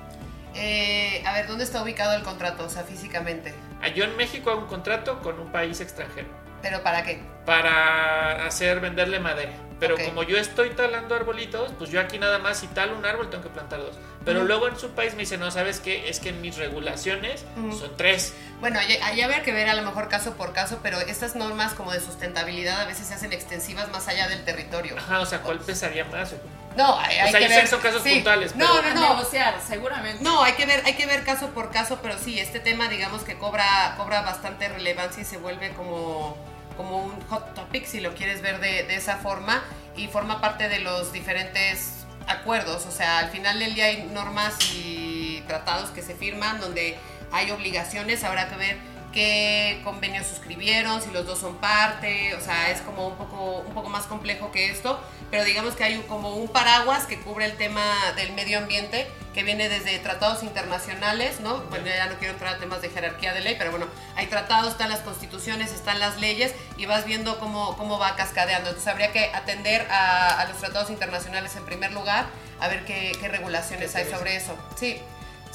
Eh, 0.55 1.23
a 1.27 1.35
ver, 1.35 1.47
¿dónde 1.47 1.65
está 1.65 1.83
ubicado 1.83 2.15
el 2.15 2.23
contrato? 2.23 2.65
O 2.65 2.71
sea, 2.71 2.83
físicamente. 2.83 3.55
Ah, 3.83 3.89
Yo 3.89 4.05
en 4.05 4.17
México 4.17 4.51
hago 4.51 4.61
un 4.63 4.67
contrato 4.69 5.21
con 5.21 5.39
un 5.39 5.53
país 5.53 5.81
extranjero 5.83 6.29
¿Pero 6.69 6.83
para 6.83 7.03
qué? 7.05 7.21
para 7.47 8.45
hacer 8.45 8.81
venderle 8.81 9.21
madera. 9.21 9.53
Pero 9.79 9.97
como 9.97 10.23
yo 10.25 10.37
estoy 10.39 10.71
talando 10.71 11.15
arbolitos, 11.15 11.71
pues 11.79 11.91
yo 11.91 12.01
aquí 12.01 12.19
nada 12.19 12.39
más 12.39 12.59
si 12.59 12.67
talo 12.67 12.97
un 12.97 13.05
árbol 13.07 13.31
tengo 13.31 13.45
que 13.45 13.51
plantar 13.51 13.79
dos. 13.79 13.95
Pero 14.25 14.43
luego 14.43 14.67
en 14.67 14.77
su 14.79 14.91
país 14.91 15.13
me 15.13 15.21
dice, 15.21 15.39
no, 15.39 15.51
¿sabes 15.53 15.79
qué? 15.79 16.09
Es 16.09 16.19
que 16.19 16.31
en 16.31 16.41
mis 16.41 16.57
regulaciones 16.57 17.45
son 17.79 17.97
tres. 17.97 18.35
Bueno, 18.59 18.81
ahí 18.81 19.21
habría 19.21 19.43
que 19.45 19.53
ver 19.53 19.69
a 19.69 19.75
lo 19.75 19.83
mejor 19.83 20.09
caso 20.09 20.33
por 20.35 20.53
caso, 20.55 20.81
pero 20.83 20.99
estas 21.01 21.37
normas 21.37 21.75
como 21.75 21.93
de 21.93 22.01
sustentabilidad 22.01 22.81
a 22.81 22.87
veces 22.87 23.07
se 23.07 23.15
hacen 23.15 23.33
extensivas 23.33 23.89
más 23.93 24.09
allá 24.09 24.27
del 24.29 24.45
territorio. 24.45 24.97
Ajá, 24.99 25.21
o 25.21 25.27
sea, 25.27 25.43
¿cuál 25.43 25.61
pesaría 25.61 26.05
más? 26.07 26.35
No, 26.77 26.99
hay, 26.99 27.19
hay 27.19 27.31
sea, 27.31 27.41
que 27.41 27.49
ver. 27.49 27.67
son 27.69 27.81
casos 27.81 28.03
sí. 28.03 28.15
puntuales, 28.15 28.57
No, 28.57 28.67
pero- 28.83 28.95
no, 28.95 29.01
no. 29.03 29.15
negociar, 29.15 29.55
seguramente. 29.67 30.25
No, 30.25 30.43
hay 30.43 30.55
que 30.55 30.67
ver, 30.67 30.83
hay 30.85 30.95
que 30.95 31.07
ver 31.07 31.23
caso 31.23 31.51
por 31.51 31.71
caso, 31.71 32.01
pero 32.03 32.19
sí, 32.19 32.41
este 32.41 32.59
tema 32.61 32.89
digamos 32.89 33.23
que 33.23 33.39
cobra, 33.39 33.95
cobra 33.97 34.23
bastante 34.23 34.69
relevancia 34.69 35.23
y 35.23 35.27
se 35.27 35.37
vuelve 35.39 35.71
como, 35.75 36.37
como 36.77 36.99
un 36.99 37.21
hot 37.29 37.55
topic, 37.55 37.87
si 37.87 38.01
lo 38.01 38.15
quieres 38.15 38.43
ver 38.43 38.61
de, 38.61 38.85
de 38.85 38.97
esa 38.97 39.17
forma, 39.17 39.63
y 39.97 40.09
forma 40.09 40.41
parte 40.41 40.69
de 40.69 40.81
los 40.81 41.13
diferentes 41.13 42.05
acuerdos. 42.27 42.87
O 42.87 42.91
sea, 42.91 43.19
al 43.19 43.31
final 43.31 43.59
del 43.59 43.75
día 43.75 43.87
hay 43.87 44.09
normas 44.13 44.57
y 44.75 45.43
tratados 45.47 45.91
que 45.91 46.03
se 46.03 46.15
firman 46.15 46.61
donde 46.61 46.97
hay 47.33 47.51
obligaciones, 47.51 48.25
habrá 48.25 48.49
que 48.49 48.57
ver 48.57 48.77
qué 49.17 49.81
convenios 49.83 50.27
suscribieron, 50.27 51.01
si 51.01 51.11
los 51.11 51.25
dos 51.27 51.39
son 51.39 51.57
parte, 51.57 52.35
o 52.35 52.41
sea, 52.43 52.71
es 52.71 52.83
como 52.83 53.09
un 53.09 53.17
poco, 53.17 53.65
un 53.67 53.73
poco 53.73 53.89
más 53.89 54.05
complejo 54.05 54.53
que 54.53 54.71
esto, 54.71 55.01
pero 55.31 55.43
digamos 55.45 55.75
que 55.75 55.85
hay 55.85 55.97
un- 55.97 56.03
como 56.03 56.35
un 56.37 56.49
paraguas 56.49 57.07
que 57.07 57.19
cubre 57.21 57.47
el 57.47 57.57
tema 57.57 57.83
del 58.15 58.33
medio 58.35 58.59
ambiente, 58.59 59.07
que 59.33 59.43
viene 59.43 59.71
desde 59.71 59.99
tratados 60.01 60.43
internacionales, 60.43 61.41
¿no? 61.41 61.63
Bueno, 61.71 61.87
ya 61.87 62.07
no 62.07 62.17
quiero 62.19 62.35
entrar 62.35 62.57
a 62.57 62.59
temas 62.59 62.83
de 62.83 62.91
jerarquía 62.91 63.33
de 63.33 63.41
ley, 63.41 63.55
pero 63.59 63.71
bueno, 63.71 63.87
hay 64.17 64.27
tratados, 64.27 64.73
están 64.73 64.91
las 64.91 65.01
constituciones, 65.01 65.73
están 65.73 65.99
las 65.99 66.19
leyes, 66.19 66.53
y 66.77 66.85
vas 66.85 67.07
viendo 67.07 67.39
cómo, 67.39 67.75
cómo 67.79 67.99
va 67.99 68.17
cascadeando. 68.17 68.69
Entonces 68.69 68.91
habría 68.93 69.13
que 69.13 69.31
atender 69.35 69.91
a, 69.91 70.41
a 70.41 70.45
los 70.49 70.59
tratados 70.59 70.91
internacionales 70.91 71.57
en 71.57 71.65
primer 71.65 71.93
lugar, 71.93 72.27
a 72.61 72.69
ver 72.69 72.85
qué, 72.85 73.13
qué 73.19 73.29
regulaciones 73.29 73.95
hay 73.97 74.05
sobre 74.11 74.37
eso. 74.37 74.55
Sí, 74.79 75.01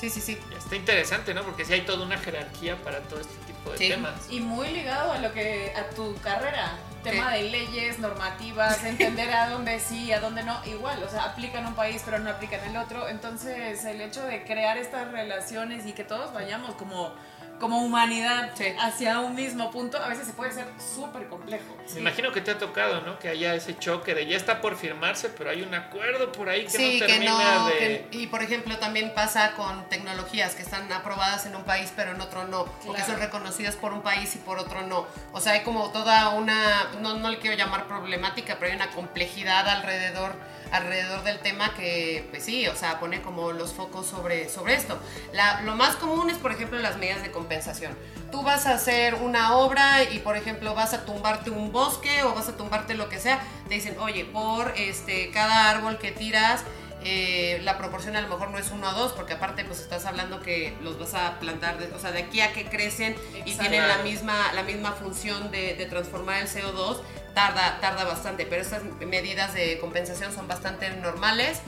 sí, 0.02 0.10
sí, 0.10 0.20
sí. 0.22 0.40
Está 0.58 0.76
interesante, 0.76 1.34
¿no? 1.34 1.44
Porque 1.44 1.64
sí 1.64 1.74
hay 1.74 1.82
toda 1.82 2.04
una 2.06 2.18
jerarquía 2.18 2.76
para 2.78 3.00
todo 3.02 3.22
este 3.22 3.36
tipo 3.46 3.72
de 3.72 3.78
Sí. 3.78 3.88
temas. 3.90 4.14
Y 4.30 4.40
muy 4.42 4.68
ligado 4.70 5.12
a 5.14 5.20
lo 5.20 5.32
que 5.34 5.72
a 5.76 5.90
tu 5.96 6.16
carrera, 6.22 6.74
tema 7.04 7.32
Sí. 7.34 7.44
de 7.44 7.50
leyes, 7.52 8.00
normativas, 8.00 8.84
entender 8.84 9.32
a 9.32 9.50
dónde 9.50 9.80
sí, 9.80 10.12
a 10.12 10.20
dónde 10.20 10.44
no, 10.44 10.60
igual, 10.66 11.02
o 11.04 11.10
sea, 11.10 11.24
aplica 11.26 11.60
en 11.60 11.68
un 11.68 11.76
país 11.76 12.02
pero 12.04 12.20
no 12.20 12.30
aplica 12.30 12.58
en 12.64 12.72
el 12.72 12.78
otro, 12.78 13.08
entonces 13.08 13.86
el 13.86 14.02
hecho 14.02 14.24
de 14.24 14.44
crear 14.44 14.78
estas 14.78 15.12
relaciones 15.12 15.86
y 15.86 15.94
que 15.94 16.04
todos 16.04 16.34
vayamos 16.34 16.76
como 16.76 17.14
como 17.62 17.78
humanidad 17.82 18.52
Sí. 18.56 18.66
hacia 18.80 19.22
un 19.22 19.36
mismo 19.36 19.72
punto, 19.72 19.98
a 20.04 20.10
veces 20.10 20.28
se 20.28 20.34
puede 20.34 20.52
ser 20.52 20.68
súper 20.94 21.28
complejo. 21.30 21.64
Me 21.94 22.02
imagino 22.02 22.34
que 22.34 22.42
te 22.42 22.52
ha 22.52 22.58
tocado, 22.58 23.00
¿no? 23.02 23.18
Que 23.20 23.30
haya 23.30 23.56
ese 23.56 23.78
choque 23.78 24.14
de 24.14 24.26
ya 24.26 24.36
está 24.36 24.60
por 24.60 24.76
firmarse, 24.76 25.30
pero 25.30 25.52
hay 25.52 25.62
un 25.62 25.74
acuerdo 25.74 26.32
por 26.34 26.50
ahí 26.50 26.64
que 26.66 26.70
Sí, 26.72 27.00
no 27.00 27.06
que 27.06 27.12
termina 27.14 27.56
no. 27.56 27.66
de... 27.68 27.74
que- 27.78 28.08
y 28.12 28.28
por 28.28 28.44
ejemplo, 28.44 28.78
también 28.80 29.14
pasa 29.14 29.54
con 29.54 29.88
tecnologías 29.88 30.56
que 30.56 30.64
están 30.64 30.92
aprobadas 30.92 31.46
en 31.46 31.56
un 31.56 31.64
país, 31.64 31.94
pero 31.96 32.12
en 32.12 32.20
otro 32.20 32.46
no. 32.48 32.62
O 32.62 32.66
que 32.82 32.88
Claro. 32.96 33.06
son 33.06 33.20
reconocidas 33.20 33.76
por 33.78 33.94
un 33.94 34.02
país 34.02 34.36
y 34.36 34.40
por 34.40 34.58
otro 34.60 34.82
no. 34.82 35.06
O 35.32 35.40
sea, 35.40 35.54
hay 35.54 35.62
como 35.62 35.92
toda 35.92 36.30
una. 36.30 36.88
No, 37.00 37.14
no 37.14 37.30
le 37.30 37.38
quiero 37.40 37.56
llamar 37.56 37.86
problemática, 37.88 38.58
pero 38.60 38.72
hay 38.72 38.76
una 38.76 38.90
complejidad 38.92 39.68
alrededor 39.70 40.34
alrededor 40.72 41.24
del 41.24 41.40
tema 41.40 41.74
que, 41.74 42.28
pues 42.32 42.44
sí, 42.44 42.68
o 42.68 42.76
sea, 42.76 43.00
pone 43.00 43.22
como 43.22 43.52
los 43.52 43.74
focos 43.74 44.08
sobre, 44.08 44.50
sobre 44.50 44.76
esto. 44.76 45.00
La- 45.34 45.62
lo 45.62 45.76
más 45.76 45.96
común 45.98 46.30
es, 46.30 46.38
por 46.38 46.52
ejemplo, 46.52 46.80
las 46.80 46.98
medidas 46.98 47.22
de 47.24 47.32
compensación. 47.32 47.96
Tú 48.32 48.42
vas 48.44 48.66
a 48.66 48.76
hacer 48.76 49.16
una 49.16 49.56
obra 49.58 50.04
y, 50.04 50.20
por 50.20 50.38
ejemplo, 50.38 50.74
vas 50.74 50.94
a 50.94 51.06
tumbarte 51.06 51.50
un 51.50 51.72
bosque 51.72 52.24
o 52.24 52.34
vas 52.34 52.48
a 52.48 52.56
tumbarte 52.58 52.94
lo 52.94 53.10
que 53.10 53.20
sea. 53.20 53.40
Te 53.68 53.76
dicen, 53.76 53.98
oye, 54.00 54.26
por 54.26 54.74
este, 54.78 55.30
cada 55.32 55.70
árbol 55.70 55.98
que 55.98 56.12
tiras, 56.12 56.64
eh, 57.04 57.60
la 57.64 57.80
proporción 57.80 58.16
a 58.16 58.22
lo 58.22 58.28
mejor 58.28 58.52
no 58.52 58.60
es 58.60 58.70
uno 58.70 58.88
a 58.88 58.94
dos, 58.94 59.12
porque 59.14 59.34
aparte 59.34 59.66
pues 59.66 59.80
estás 59.80 60.06
hablando 60.06 60.40
que 60.40 60.78
los 60.84 61.00
vas 61.00 61.16
a 61.16 61.40
plantar, 61.40 61.80
de- 61.80 61.92
o 61.96 62.00
sea, 62.00 62.12
de 62.12 62.20
aquí 62.20 62.42
a 62.42 62.54
que 62.54 62.66
crecen 62.66 63.16
y 63.34 63.38
Exacto. 63.52 63.62
tienen 63.72 63.88
la 63.88 63.98
misma, 64.04 64.54
la 64.54 64.62
misma 64.62 64.92
función 64.92 65.50
de, 65.50 65.74
de 65.74 65.86
transformar 65.88 66.42
el 66.44 66.48
CO2, 66.48 66.98
tarda, 67.34 67.80
tarda 67.80 68.04
bastante, 68.04 68.46
pero 68.46 68.62
estas 68.62 68.84
medidas 69.00 69.54
de 69.54 69.80
compensación 69.80 70.34
son 70.34 70.48
bastante 70.48 70.90
normales. 70.92 71.62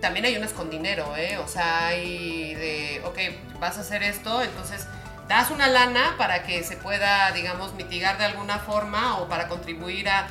También 0.00 0.24
hay 0.24 0.36
unas 0.36 0.52
con 0.52 0.70
dinero, 0.70 1.14
¿eh? 1.16 1.38
O 1.38 1.48
sea, 1.48 1.88
hay 1.88 2.54
de, 2.54 3.02
ok, 3.04 3.58
vas 3.60 3.76
a 3.76 3.82
hacer 3.82 4.02
esto, 4.02 4.42
entonces 4.42 4.86
das 5.28 5.50
una 5.50 5.68
lana 5.68 6.14
para 6.18 6.42
que 6.42 6.64
se 6.64 6.76
pueda, 6.76 7.30
digamos, 7.32 7.74
mitigar 7.74 8.18
de 8.18 8.24
alguna 8.24 8.58
forma 8.58 9.18
o 9.18 9.28
para 9.28 9.48
contribuir 9.48 10.08
a, 10.08 10.26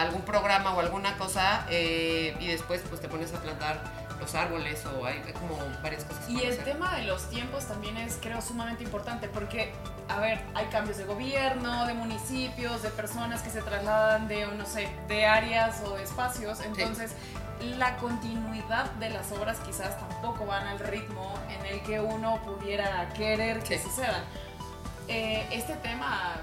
algún 0.00 0.22
programa 0.22 0.74
o 0.74 0.80
alguna 0.80 1.16
cosa 1.16 1.66
eh, 1.70 2.36
y 2.38 2.46
después 2.46 2.82
pues 2.88 3.00
te 3.00 3.08
pones 3.08 3.32
a 3.34 3.40
plantar 3.40 3.82
los 4.20 4.34
árboles 4.34 4.84
o 4.86 5.04
hay, 5.06 5.22
hay 5.26 5.32
como 5.32 5.56
varias 5.82 6.04
cosas. 6.04 6.28
Y 6.28 6.40
el 6.42 6.52
hacer. 6.52 6.64
tema 6.64 6.94
de 6.96 7.02
los 7.04 7.28
tiempos 7.30 7.64
también 7.66 7.96
es, 7.96 8.18
creo, 8.20 8.40
sumamente 8.42 8.84
importante 8.84 9.28
porque, 9.28 9.72
a 10.08 10.20
ver, 10.20 10.40
hay 10.54 10.66
cambios 10.66 10.98
de 10.98 11.04
gobierno, 11.04 11.86
de 11.86 11.94
municipios, 11.94 12.82
de 12.82 12.90
personas 12.90 13.42
que 13.42 13.50
se 13.50 13.62
trasladan 13.62 14.28
de, 14.28 14.46
no 14.46 14.66
sé, 14.66 14.88
de 15.08 15.26
áreas 15.26 15.82
o 15.86 15.96
de 15.96 16.04
espacios. 16.04 16.60
Entonces, 16.60 17.12
la 17.78 17.96
continuidad 17.96 18.90
de 18.92 19.10
las 19.10 19.32
obras 19.32 19.58
quizás 19.60 19.98
tampoco 19.98 20.46
van 20.46 20.66
al 20.66 20.78
ritmo 20.78 21.34
en 21.48 21.66
el 21.66 21.82
que 21.82 22.00
uno 22.00 22.40
pudiera 22.42 23.08
querer 23.14 23.60
que 23.62 23.78
Sí. 23.78 23.84
sucedan. 23.84 24.22
Eh, 25.08 25.46
este 25.50 25.74
tema 25.76 26.34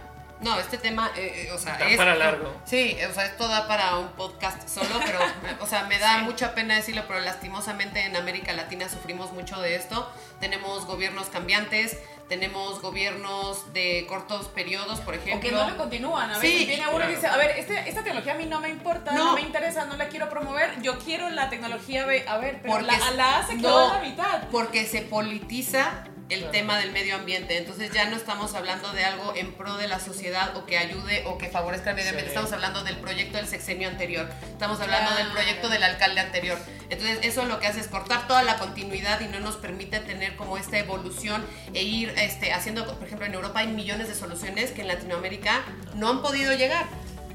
No, 0.42 0.60
este 0.60 0.78
tema, 0.78 1.12
eh, 1.16 1.48
eh, 1.48 1.52
o 1.52 1.58
sea, 1.58 1.78
Da 1.78 1.88
es... 1.88 1.98
para 1.98 2.16
largo. 2.16 2.54
Sí, 2.66 2.96
o 3.10 3.14
sea, 3.14 3.26
esto 3.26 3.48
da 3.48 3.68
para 3.68 3.96
un 3.98 4.10
podcast 4.10 4.68
solo, 4.70 5.00
pero, 5.06 5.20
o 5.60 5.66
sea, 5.66 5.86
me 5.86 5.98
da 5.98 6.20
Sí. 6.20 6.26
mucha 6.26 6.54
pena 6.54 6.76
decirlo, 6.76 7.04
pero 7.08 7.20
lastimosamente 7.22 8.02
en 8.02 8.16
América 8.16 8.54
Latina 8.54 8.88
sufrimos 8.88 9.32
mucho 9.32 9.60
de 9.62 9.76
esto. 9.76 10.08
Tenemos 10.40 10.86
gobiernos 10.86 11.28
cambiantes, 11.28 11.98
tenemos 12.30 12.82
gobiernos 12.82 13.74
de 13.74 14.06
cortos 14.08 14.48
periodos, 14.50 15.00
por 15.00 15.16
o 15.16 15.18
ejemplo. 15.18 15.50
que 15.50 15.56
no 15.56 15.68
lo 15.70 15.76
continúan. 15.78 16.30
A 16.30 16.36
Sí, 16.40 16.48
veces 16.52 16.68
viene 16.68 16.88
uno 16.88 16.98
claro. 16.98 17.12
y 17.12 17.16
dice, 17.16 17.28
a 17.28 17.38
ver, 17.38 17.52
este- 17.58 17.90
esta 17.90 18.04
tecnología 18.04 18.34
a 18.34 18.38
mí 18.38 18.46
no 18.46 18.60
me 18.60 18.70
importa, 18.70 19.14
no. 19.14 19.26
No. 19.28 19.34
me 19.34 19.42
interesa, 19.42 19.86
no 19.86 19.96
la 19.96 20.08
quiero 20.10 20.30
promover, 20.30 20.82
yo 20.82 21.00
quiero 21.00 21.30
la 21.30 21.50
tecnología 21.50 22.06
B. 22.06 22.26
A 22.28 22.38
ver, 22.38 22.60
pero 22.62 22.76
Porque 22.76 22.86
la, 22.98 23.12
la 23.12 23.38
A 23.40 23.48
se 23.48 23.58
quedó 23.58 23.70
no. 23.88 23.92
a 23.92 23.98
la 23.98 24.02
mitad. 24.08 24.44
porque 24.52 24.86
se 24.86 25.02
politiza 25.02 26.04
el 26.30 26.40
Claro. 26.40 26.52
tema 26.52 26.78
del 26.78 26.92
medio 26.92 27.16
ambiente. 27.16 27.58
Entonces 27.58 27.92
ya 27.92 28.10
no 28.10 28.16
estamos 28.18 28.54
hablando 28.54 28.92
de 28.92 29.06
algo 29.06 29.34
en 29.36 29.54
pro 29.54 29.78
de 29.78 29.88
la 29.88 30.00
sociedad 30.00 30.56
o 30.58 30.66
que 30.66 30.78
ayude 30.78 31.24
o 31.26 31.38
que 31.38 31.48
favorezca 31.50 31.92
el 31.92 31.96
medio 31.96 32.10
ambiente. 32.10 32.32
Sí. 32.32 32.36
Estamos 32.36 32.54
hablando 32.54 32.84
del 32.84 32.98
proyecto 32.98 33.38
del 33.38 33.48
sexenio 33.48 33.88
anterior. 33.88 34.30
Estamos 34.52 34.80
hablando 34.82 35.16
del 35.16 35.28
proyecto 35.32 35.70
del 35.70 35.84
alcalde 35.84 36.22
anterior. 36.22 36.58
Entonces 36.90 37.20
eso 37.24 37.46
lo 37.46 37.60
que 37.60 37.68
hace 37.68 37.80
es 37.80 37.88
cortar 37.88 38.28
toda 38.28 38.44
la 38.44 38.58
continuidad 38.58 39.20
y 39.22 39.28
no 39.28 39.40
nos 39.40 39.56
permite 39.58 40.00
tener 40.00 40.36
como 40.36 40.58
esta 40.58 40.78
evolución 40.78 41.46
e 41.74 41.84
ir 41.84 42.14
este, 42.18 42.54
haciendo, 42.54 42.86
por 42.98 43.06
ejemplo, 43.06 43.26
en 43.26 43.34
Europa 43.34 43.60
hay 43.60 43.68
millones 43.68 44.08
de 44.08 44.16
soluciones 44.16 44.72
que 44.72 44.82
en 44.82 44.88
Latinoamérica 44.88 45.64
no 45.96 46.10
han 46.10 46.22
podido 46.22 46.54
llegar 46.54 46.86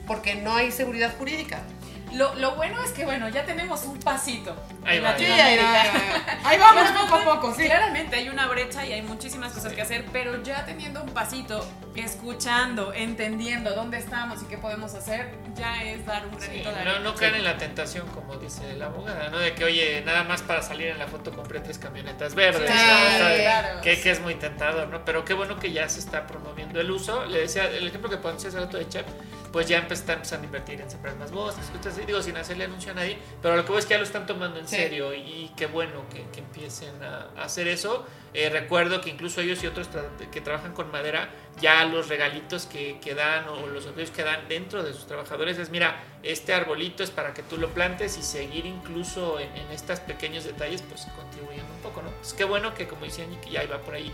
porque 0.07 0.35
no 0.35 0.55
hay 0.57 0.71
seguridad 0.73 1.15
jurídica. 1.17 1.63
Lo, 2.15 2.35
lo 2.35 2.55
bueno 2.57 2.83
es 2.83 2.91
que, 2.93 3.05
bueno, 3.05 3.29
ya 3.29 3.45
tenemos 3.45 3.85
un 3.85 3.99
pasito. 4.01 4.55
Ahí 4.85 5.01
va. 5.01 5.17
Sí, 5.17 5.25
ahí, 5.25 5.57
va, 5.57 5.83
ahí 6.45 6.59
vamos 6.59 6.91
poco 6.91 7.15
a 7.17 7.25
poco, 7.25 7.55
sí. 7.55 7.65
Claramente 7.65 8.17
hay 8.17 8.29
una 8.29 8.47
brecha 8.49 8.85
y 8.87 8.93
hay 8.93 9.03
muchísimas 9.03 9.53
cosas 9.53 9.73
que 9.73 9.83
hacer, 9.83 10.05
pero 10.13 10.43
ya 10.43 10.65
teniendo 10.67 11.03
un 11.03 11.11
pasito, 11.11 11.67
escuchando, 11.95 12.93
entendiendo 12.93 13.75
dónde 13.75 13.99
estamos 13.99 14.43
y 14.43 14.47
qué 14.47 14.59
podemos 14.59 14.95
hacer, 14.95 15.35
ya 15.55 15.83
es 15.83 16.05
dar 16.07 16.27
un 16.27 16.41
Sí, 16.41 16.47
granito 16.47 16.69
de 16.71 16.75
no, 16.75 16.81
arena. 16.91 16.99
no 17.01 17.15
caen 17.15 17.35
en 17.37 17.45
la 17.45 17.57
tentación, 17.59 18.07
como 18.09 18.37
dice 18.37 18.75
la 18.77 18.87
abogada, 18.87 19.29
¿no? 19.31 19.39
De 19.39 19.55
que, 19.55 19.65
oye, 19.65 20.03
nada 20.05 20.25
más 20.25 20.43
para 20.43 20.63
salir 20.63 20.89
en 20.89 20.99
la 20.99 21.07
foto 21.07 21.33
compré 21.33 21.61
tres 21.61 21.79
camionetas 21.79 22.35
verdes. 22.35 22.71
Sí, 22.71 22.77
¿no? 22.87 22.93
O 22.95 23.19
sea, 23.19 23.37
claro. 23.63 23.81
que, 23.81 24.01
que 24.01 24.11
es 24.11 24.21
muy 24.21 24.35
tentador, 24.35 24.89
¿no? 24.89 25.05
Pero 25.05 25.25
qué 25.25 25.35
bueno 25.35 25.59
que 25.59 25.73
ya 25.73 25.89
se 25.89 25.99
está 26.01 26.27
promoviendo 26.27 26.81
el 26.81 26.91
uso. 26.91 27.25
Le 27.27 27.41
decía, 27.41 27.67
el 27.67 27.87
ejemplo 27.89 28.11
que 28.11 28.17
ponías 28.19 28.45
hace 28.45 28.59
rato 28.61 28.77
de 28.77 28.89
Chef, 28.89 29.07
pues 29.53 29.69
ya 29.69 29.87
empe- 29.87 29.93
está 29.93 30.15
empezando 30.15 30.45
a 30.45 30.47
invertir 30.47 30.81
en 30.81 30.91
sembrar 30.91 31.15
más 31.17 31.31
bosques, 31.31 31.71
así, 31.87 32.01
digo, 32.07 32.23
sin 32.23 32.37
hacerle 32.37 32.65
anuncio 32.65 32.93
a 32.93 32.95
nadie, 32.95 33.19
pero 33.43 33.55
lo 33.57 33.65
que 33.65 33.71
voy 33.73 33.79
es 33.81 33.87
que 33.87 33.91
ya 33.95 33.99
lo 33.99 34.05
están 34.05 34.27
tomando 34.27 34.59
en 34.59 34.67
Sí. 34.67 34.77
serio 34.77 35.13
y 35.15 35.51
qué 35.57 35.67
bueno 35.67 36.05
que, 36.11 36.25
que 36.33 36.41
empiecen 36.41 37.03
a, 37.03 37.29
a 37.37 37.45
hacer 37.45 37.69
eso. 37.69 38.07
Eh, 38.35 38.49
recuerdo 38.49 39.03
que 39.03 39.11
incluso 39.11 39.43
ellos 39.43 39.63
y 39.63 39.67
otros 39.67 39.91
tra- 39.91 40.09
que 40.31 40.41
trabajan 40.41 40.73
con 40.73 40.91
madera, 40.91 41.29
ya 41.61 41.85
los 41.85 42.09
regalitos 42.09 42.65
que, 42.65 42.99
que 43.01 43.15
dan 43.15 43.47
o 43.49 43.67
los 43.67 43.85
obsequios 43.85 44.11
que 44.11 44.23
dan 44.25 44.49
dentro 44.49 44.83
de 44.83 44.95
sus 44.95 45.07
trabajadores 45.07 45.59
es, 45.59 45.69
mira, 45.69 46.03
este 46.23 46.55
arbolito 46.55 47.03
es 47.03 47.11
para 47.11 47.35
que 47.35 47.43
tú 47.43 47.59
lo 47.59 47.69
plantes 47.75 48.17
y 48.17 48.23
seguir 48.23 48.65
incluso 48.65 49.39
en, 49.39 49.55
en 49.55 49.71
estos 49.71 50.01
pequeños 50.01 50.45
detalles, 50.45 50.81
pues 50.81 51.07
contribuyendo 51.15 51.71
un 51.75 51.81
poco, 51.83 52.01
¿no? 52.01 52.11
Pues 52.13 52.33
qué 52.33 52.45
bueno 52.45 52.73
que 52.73 52.89
como 52.89 53.03
que 53.03 53.51
ya 53.51 53.63
iba 53.63 53.77
por 53.79 53.95
ahí. 53.95 54.11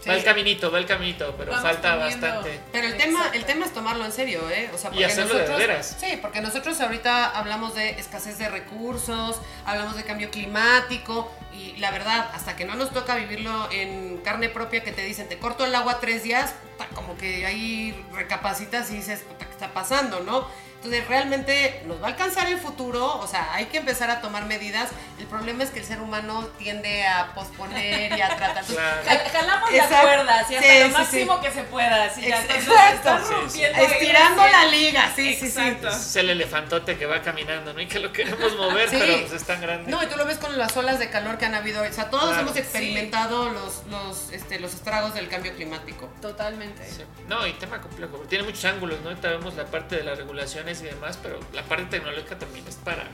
Sí. 0.00 0.08
Va 0.10 0.14
el 0.14 0.24
caminito, 0.24 0.70
va 0.70 0.78
el 0.78 0.86
caminito, 0.86 1.34
pero 1.36 1.50
Vamos 1.50 1.64
falta 1.68 1.96
bastante. 1.96 2.60
Pero 2.70 2.86
el 2.86 2.96
tema, 2.96 3.30
el 3.32 3.44
tema 3.44 3.66
es 3.66 3.72
tomarlo 3.72 4.04
en 4.04 4.12
serio, 4.12 4.48
¿eh? 4.50 4.70
O 4.72 4.78
sea, 4.78 4.90
Y 4.90 4.94
porque 4.94 5.04
hacerlo 5.06 5.34
de 5.34 5.40
nosotros, 5.40 5.58
veras. 5.58 5.96
Sí, 5.98 6.18
porque 6.20 6.40
nosotros 6.40 6.80
ahorita 6.80 7.30
hablamos 7.30 7.74
de 7.74 7.90
escasez 7.90 8.38
de 8.38 8.48
recursos, 8.48 9.40
hablamos 9.64 9.96
de 9.96 10.04
cambio 10.04 10.30
climático 10.30 11.32
y 11.52 11.76
la 11.78 11.90
verdad, 11.90 12.30
hasta 12.34 12.56
que 12.56 12.64
no 12.64 12.74
nos 12.74 12.90
toca 12.92 13.16
vivirlo 13.16 13.68
en 13.72 14.18
carne 14.18 14.48
propia, 14.48 14.82
que 14.84 14.92
te 14.92 15.02
dicen, 15.02 15.28
te 15.28 15.38
corto 15.38 15.64
el 15.64 15.74
agua 15.74 15.98
tres 16.00 16.22
días, 16.22 16.54
como 16.94 17.16
que 17.16 17.46
ahí 17.46 18.04
recapacitas 18.12 18.90
y 18.90 18.96
dices, 18.96 19.24
¿qué 19.38 19.44
está 19.44 19.72
pasando, 19.72 20.20
no? 20.20 20.46
Entonces, 20.86 21.08
realmente 21.08 21.82
nos 21.86 22.00
va 22.00 22.06
a 22.06 22.10
alcanzar 22.10 22.46
el 22.48 22.58
futuro, 22.58 23.18
o 23.18 23.26
sea, 23.26 23.52
hay 23.54 23.66
que 23.66 23.78
empezar 23.78 24.08
a 24.10 24.20
tomar 24.20 24.44
medidas. 24.46 24.88
El 25.18 25.26
problema 25.26 25.64
es 25.64 25.70
que 25.70 25.80
el 25.80 25.84
ser 25.84 26.00
humano 26.00 26.46
tiende 26.58 27.04
a 27.06 27.34
posponer 27.34 28.16
y 28.16 28.20
a 28.20 28.28
tratar. 28.36 28.64
Claro. 28.66 29.02
Ja- 29.06 29.30
Jalamos 29.30 29.70
Exacto. 29.70 30.06
cuerdas 30.06 30.50
y 30.50 30.54
hasta 30.56 30.68
Sí, 30.72 30.78
lo 30.80 30.86
sí, 30.86 30.92
máximo 30.92 31.40
que 31.40 31.50
se 31.50 31.62
pueda. 31.64 32.04
Así 32.04 32.20
ya, 32.22 32.40
Exacto. 32.42 33.18
rompiendo 33.32 33.78
Estirando 33.82 34.46
la 34.46 34.64
liga, 34.66 35.12
sí, 35.14 35.34
sí, 35.34 35.50
sí. 35.50 35.60
Es 35.88 36.16
el 36.16 36.30
elefantote 36.30 36.96
que 36.98 37.06
va 37.06 37.22
caminando, 37.22 37.72
¿no? 37.72 37.80
Y 37.80 37.86
que 37.86 37.98
lo 37.98 38.12
queremos 38.12 38.56
mover, 38.56 38.88
Sí. 38.90 38.96
pero 38.98 39.20
pues 39.20 39.32
es 39.32 39.44
tan 39.44 39.60
grande. 39.60 39.90
No, 39.90 40.02
y 40.02 40.06
tú 40.06 40.16
lo 40.16 40.24
ves 40.24 40.38
con 40.38 40.56
las 40.58 40.76
olas 40.76 40.98
de 40.98 41.10
calor 41.10 41.38
que 41.38 41.46
han 41.46 41.54
habido. 41.54 41.82
O 41.82 41.92
sea, 41.92 42.10
todos 42.10 42.26
Claro. 42.28 42.42
hemos 42.42 42.56
experimentado 42.56 43.48
los, 43.50 43.84
los, 43.90 44.30
este, 44.32 44.58
los 44.60 44.74
estragos 44.74 45.14
del 45.14 45.28
cambio 45.28 45.54
climático. 45.54 46.08
Totalmente. 46.20 46.84
Sí. 46.88 47.02
No, 47.28 47.46
y 47.46 47.52
tema 47.54 47.80
complejo. 47.80 48.18
Tiene 48.28 48.44
muchos 48.44 48.64
ángulos, 48.64 49.00
¿no? 49.00 49.08
Ahorita 49.10 49.28
vemos 49.28 49.54
la 49.54 49.64
parte 49.66 49.96
de 49.96 50.04
las 50.04 50.18
regulaciones 50.18 50.75
y 50.82 50.86
demás, 50.86 51.18
pero 51.22 51.38
la 51.52 51.62
parte 51.62 51.84
tecnológica 51.98 52.38
también 52.38 52.66
es 52.66 52.76
para, 52.76 53.04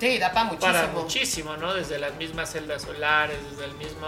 Sí, 0.00 0.18
da 0.18 0.32
para 0.32 0.44
muchísimo. 0.46 0.72
para 0.72 0.86
muchísimo, 0.88 1.56
¿no? 1.56 1.74
Desde 1.74 1.98
las 1.98 2.14
mismas 2.14 2.52
celdas 2.52 2.82
solares, 2.82 3.36
desde 3.50 3.64
el 3.64 3.72
mismo, 3.74 4.06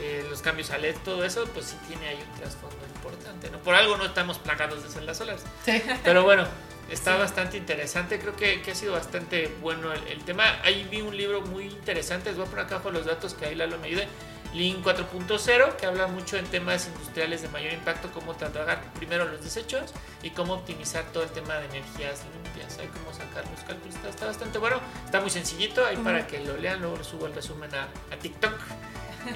eh, 0.00 0.24
los 0.30 0.40
cambios 0.40 0.70
a 0.70 0.78
LED, 0.78 0.96
todo 1.04 1.24
eso, 1.24 1.44
pues 1.52 1.66
sí 1.66 1.76
tiene 1.88 2.08
ahí 2.08 2.24
un 2.32 2.38
trasfondo 2.40 2.76
importante, 2.94 3.50
¿no? 3.50 3.58
Por 3.58 3.74
algo 3.74 3.96
no 3.96 4.04
estamos 4.06 4.38
plagados 4.38 4.82
de 4.84 4.88
celdas 4.88 5.18
solares. 5.18 5.42
Sí. 5.64 5.82
Pero 6.04 6.22
bueno, 6.22 6.46
está 6.90 7.16
bastante 7.16 7.56
interesante. 7.56 8.18
Creo 8.20 8.36
que, 8.36 8.62
que 8.62 8.70
ha 8.70 8.74
sido 8.74 8.92
bastante 8.92 9.48
bueno 9.60 9.92
el, 9.92 10.06
el 10.06 10.22
tema. 10.24 10.44
Ahí 10.62 10.86
vi 10.90 11.00
un 11.00 11.16
libro 11.16 11.40
muy 11.42 11.64
interesante. 11.64 12.30
Les 12.30 12.38
voy 12.38 12.46
a 12.46 12.50
poner 12.50 12.64
acá 12.66 12.76
abajo 12.76 12.90
los 12.92 13.04
datos 13.06 13.34
que 13.34 13.46
ahí 13.46 13.54
Lalo 13.56 13.78
me 13.78 13.88
ayude. 13.88 14.06
Lean 14.54 14.82
4.0, 14.82 15.76
que 15.76 15.86
habla 15.86 16.06
mucho 16.08 16.36
en 16.36 16.44
temas 16.46 16.86
industriales 16.88 17.42
de 17.42 17.48
mayor 17.48 17.72
impacto, 17.72 18.10
cómo 18.12 18.34
tratar 18.34 18.82
primero 18.94 19.24
los 19.24 19.42
desechos 19.42 19.92
y 20.22 20.30
cómo 20.30 20.54
optimizar 20.54 21.04
todo 21.12 21.22
el 21.22 21.30
tema 21.30 21.54
de 21.54 21.66
energías 21.66 22.24
limpias. 22.34 22.78
Hay 22.78 22.88
cómo 22.88 23.12
sacar 23.12 23.48
los 23.50 23.60
cálculos. 23.60 23.94
Está, 23.94 24.08
está 24.08 24.26
bastante 24.26 24.58
bueno. 24.58 24.80
Está 25.04 25.20
muy 25.20 25.30
sencillito. 25.30 25.84
Ahí 25.84 25.96
para 25.96 26.26
que 26.26 26.40
lo 26.40 26.56
lean. 26.56 26.80
Luego 26.80 27.02
subo 27.04 27.26
el 27.26 27.34
resumen 27.34 27.72
a, 27.74 27.84
a 28.12 28.16
TikTok. 28.18 28.54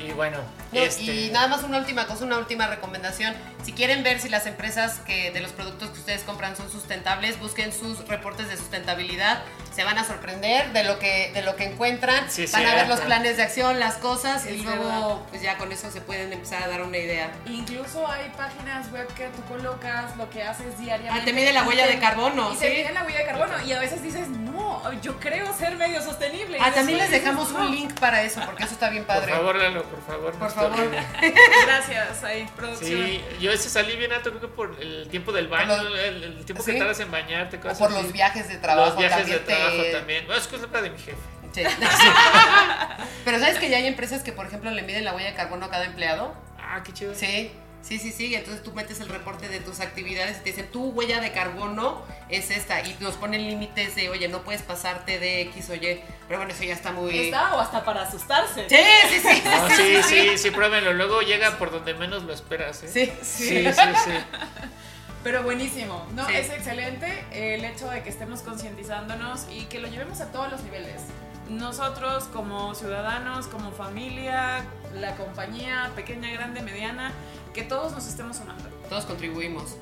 Y 0.04 0.12
bueno, 0.12 0.38
No, 0.72 0.80
este, 0.80 1.02
Y 1.02 1.30
nada 1.30 1.48
más 1.48 1.62
una 1.62 1.78
última 1.78 2.06
cosa, 2.06 2.24
una 2.24 2.38
última 2.38 2.66
recomendación. 2.66 3.34
Si 3.62 3.72
quieren 3.72 4.02
ver 4.02 4.20
si 4.20 4.28
las 4.28 4.46
empresas 4.46 4.98
que 5.00 5.30
de 5.30 5.40
los 5.40 5.52
productos 5.52 5.90
que 5.90 6.00
ustedes 6.00 6.22
compran 6.22 6.56
son 6.56 6.70
sustentables, 6.70 7.38
busquen 7.38 7.72
sus 7.72 8.06
reportes 8.08 8.48
de 8.48 8.56
sustentabilidad. 8.56 9.42
Se 9.74 9.82
van 9.82 9.98
a 9.98 10.04
sorprender 10.04 10.72
de 10.72 10.84
lo 10.84 10.98
que, 10.98 11.32
de 11.34 11.42
lo 11.42 11.56
que 11.56 11.64
encuentran. 11.64 12.30
Sí, 12.30 12.46
van 12.52 12.64
a 12.66 12.74
ver 12.74 12.88
los 12.88 13.00
planes 13.00 13.36
de 13.36 13.42
acción, 13.42 13.80
las 13.80 13.96
cosas, 13.96 14.46
y 14.46 14.58
luego 14.62 14.84
verdad. 14.84 15.16
pues 15.30 15.42
ya 15.42 15.56
con 15.58 15.72
eso 15.72 15.90
se 15.90 16.00
pueden 16.00 16.32
empezar 16.32 16.62
a 16.62 16.68
dar 16.68 16.82
una 16.82 16.96
idea. 16.98 17.30
Incluso 17.46 18.06
hay 18.06 18.30
páginas 18.36 18.90
web 18.92 19.06
que 19.14 19.26
tú 19.28 19.42
colocas 19.48 20.16
lo 20.16 20.30
que 20.30 20.42
haces 20.44 20.78
diariamente. 20.78 21.20
Ah, 21.20 21.24
te 21.24 21.32
mide 21.32 21.52
la 21.52 21.64
huella 21.64 21.86
te- 21.86 21.94
de 21.94 21.98
carbono, 21.98 22.52
Y 22.52 22.56
te 22.56 22.68
¿sí? 22.70 22.76
mide 22.76 22.92
la 22.92 23.02
huella 23.04 23.18
de 23.18 23.24
carbono. 23.26 23.52
Y 23.66 23.72
a 23.72 23.80
veces 23.80 24.02
dices, 24.02 24.28
no, 24.28 24.92
yo 25.02 25.18
creo 25.18 25.52
ser 25.56 25.76
medio 25.76 26.00
sostenible. 26.02 26.58
Ah, 26.60 26.70
también 26.72 26.98
les 26.98 27.10
dejamos 27.10 27.48
dices, 27.48 27.60
un 27.60 27.66
"No". 27.66 27.74
link 27.74 27.98
para 27.98 28.22
eso, 28.22 28.40
porque 28.46 28.62
eso 28.64 28.74
está 28.74 28.90
bien 28.90 29.04
por 29.04 29.16
padre. 29.16 29.32
favor, 29.32 29.56
Lalo, 29.56 29.82
por 29.84 30.02
favor. 30.06 30.34
Por 30.34 30.50
favor. 30.52 30.90
Gracias, 31.66 32.22
ahí, 32.24 32.46
producción. 32.56 32.90
Sí, 33.06 33.20
yo 33.40 33.50
ese 33.50 33.68
salí 33.68 33.96
bien 33.96 34.12
alto, 34.12 34.30
creo 34.30 34.40
que 34.40 34.48
por 34.48 34.80
el 34.80 35.08
tiempo 35.08 35.32
del 35.32 35.48
baño, 35.48 35.76
Por 35.76 35.98
el, 35.98 36.22
el 36.24 36.44
tiempo 36.44 36.62
¿Sí? 36.62 36.72
que 36.72 36.78
tardas 36.78 37.00
en 37.00 37.10
bañarte, 37.10 37.56
O 37.56 37.60
cosas 37.60 37.78
por 37.78 37.90
así. 37.92 38.02
los 38.02 38.12
viajes 38.12 38.48
de 38.48 38.56
trabajo 38.58 38.90
Los 38.90 38.98
viajes 38.98 39.26
de 39.26 39.38
también 39.38 39.58
trabajo 39.64 39.82
te- 39.82 39.92
también. 39.92 40.26
Bueno, 40.26 40.40
es 40.40 40.48
culpa 40.48 40.80
de 40.82 40.90
mi 40.90 40.98
jefe. 40.98 41.16
Sí. 41.52 41.62
Pero 43.24 43.38
sabes 43.38 43.58
que 43.58 43.68
ya 43.70 43.76
hay 43.78 43.86
empresas 43.86 44.22
que, 44.22 44.32
por 44.32 44.46
ejemplo, 44.46 44.70
le 44.70 44.82
miden 44.82 45.04
la 45.04 45.14
huella 45.14 45.30
de 45.30 45.34
carbono 45.36 45.66
a 45.66 45.70
cada 45.70 45.84
empleado. 45.84 46.34
Ah, 46.58 46.82
qué 46.84 46.92
chido. 46.92 47.14
Sí, 47.14 47.52
sí, 47.82 47.98
sí, 47.98 48.10
sí. 48.12 48.34
Entonces 48.34 48.62
tú 48.62 48.72
metes 48.72 49.00
el 49.00 49.08
reporte 49.08 49.48
de 49.48 49.60
tus 49.60 49.80
actividades 49.80 50.38
y 50.38 50.40
te 50.40 50.50
dicen, 50.50 50.66
tu 50.72 50.90
huella 50.90 51.20
de 51.20 51.32
carbono 51.32 52.02
es 52.28 52.50
esta. 52.50 52.80
Y 52.80 52.96
nos 53.00 53.14
ponen 53.14 53.46
límites 53.48 53.94
de, 53.94 54.08
oye, 54.10 54.26
no 54.28 54.42
puedes 54.42 54.62
pasarte 54.62 55.18
de 55.18 55.42
X 55.42 55.70
o 55.70 55.74
Y. 55.76 56.00
Pero 56.26 56.40
bueno, 56.40 56.52
eso 56.52 56.64
ya 56.64 56.74
está 56.74 56.90
muy... 56.92 57.16
Está 57.26 57.54
o 57.54 57.60
hasta 57.60 57.84
para 57.84 58.02
asustarse. 58.02 58.68
Sí, 58.68 58.76
sí, 59.10 59.20
sí. 59.20 59.42
No, 59.44 59.70
sí, 59.76 60.02
sí, 60.02 60.38
sí, 60.38 60.50
pruébenlo. 60.50 60.92
Luego 60.92 61.20
llega 61.22 61.56
por 61.58 61.70
donde 61.70 61.94
menos 61.94 62.24
lo 62.24 62.32
esperas, 62.32 62.82
¿eh? 62.82 62.88
Sí. 62.92 63.12
Sí, 63.22 63.64
sí, 63.72 63.72
sí. 64.04 64.10
Pero 65.24 65.42
buenísimo, 65.42 66.06
¿no? 66.14 66.26
Sí. 66.26 66.34
Es 66.34 66.50
excelente 66.50 67.24
el 67.32 67.64
hecho 67.64 67.88
de 67.90 68.02
que 68.02 68.10
estemos 68.10 68.42
concientizándonos 68.42 69.46
y 69.50 69.64
que 69.64 69.80
lo 69.80 69.88
llevemos 69.88 70.20
a 70.20 70.30
todos 70.30 70.52
los 70.52 70.62
niveles. 70.62 71.02
Nosotros 71.48 72.24
como 72.24 72.74
ciudadanos, 72.74 73.46
como 73.46 73.72
familia, 73.72 74.64
la 74.94 75.16
compañía, 75.16 75.90
pequeña, 75.96 76.30
grande, 76.32 76.62
mediana, 76.62 77.12
que 77.54 77.62
todos 77.62 77.92
nos 77.92 78.06
estemos 78.06 78.36
sumando. 78.36 78.64
Todos 78.88 79.06
contribuimos. 79.06 79.76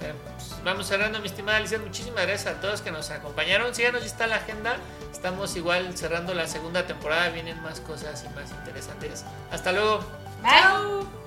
Pues, 0.00 0.60
vamos 0.64 0.86
cerrando, 0.86 1.20
mi 1.20 1.26
estimada 1.26 1.58
Alicia. 1.58 1.78
Muchísimas 1.78 2.26
gracias 2.26 2.54
a 2.54 2.60
todos 2.60 2.82
que 2.82 2.90
nos 2.90 3.10
acompañaron. 3.10 3.74
Síganos, 3.74 4.02
ya 4.02 4.06
está 4.06 4.26
la 4.26 4.36
agenda. 4.36 4.76
Estamos 5.12 5.56
igual 5.56 5.96
cerrando 5.96 6.34
la 6.34 6.46
segunda 6.48 6.86
temporada. 6.86 7.28
Vienen 7.30 7.60
más 7.62 7.80
cosas 7.80 8.24
y 8.24 8.34
más 8.34 8.50
interesantes. 8.50 9.24
Hasta 9.50 9.72
luego. 9.72 9.98
Bye. 10.42 10.50
¡Chao! 10.50 11.25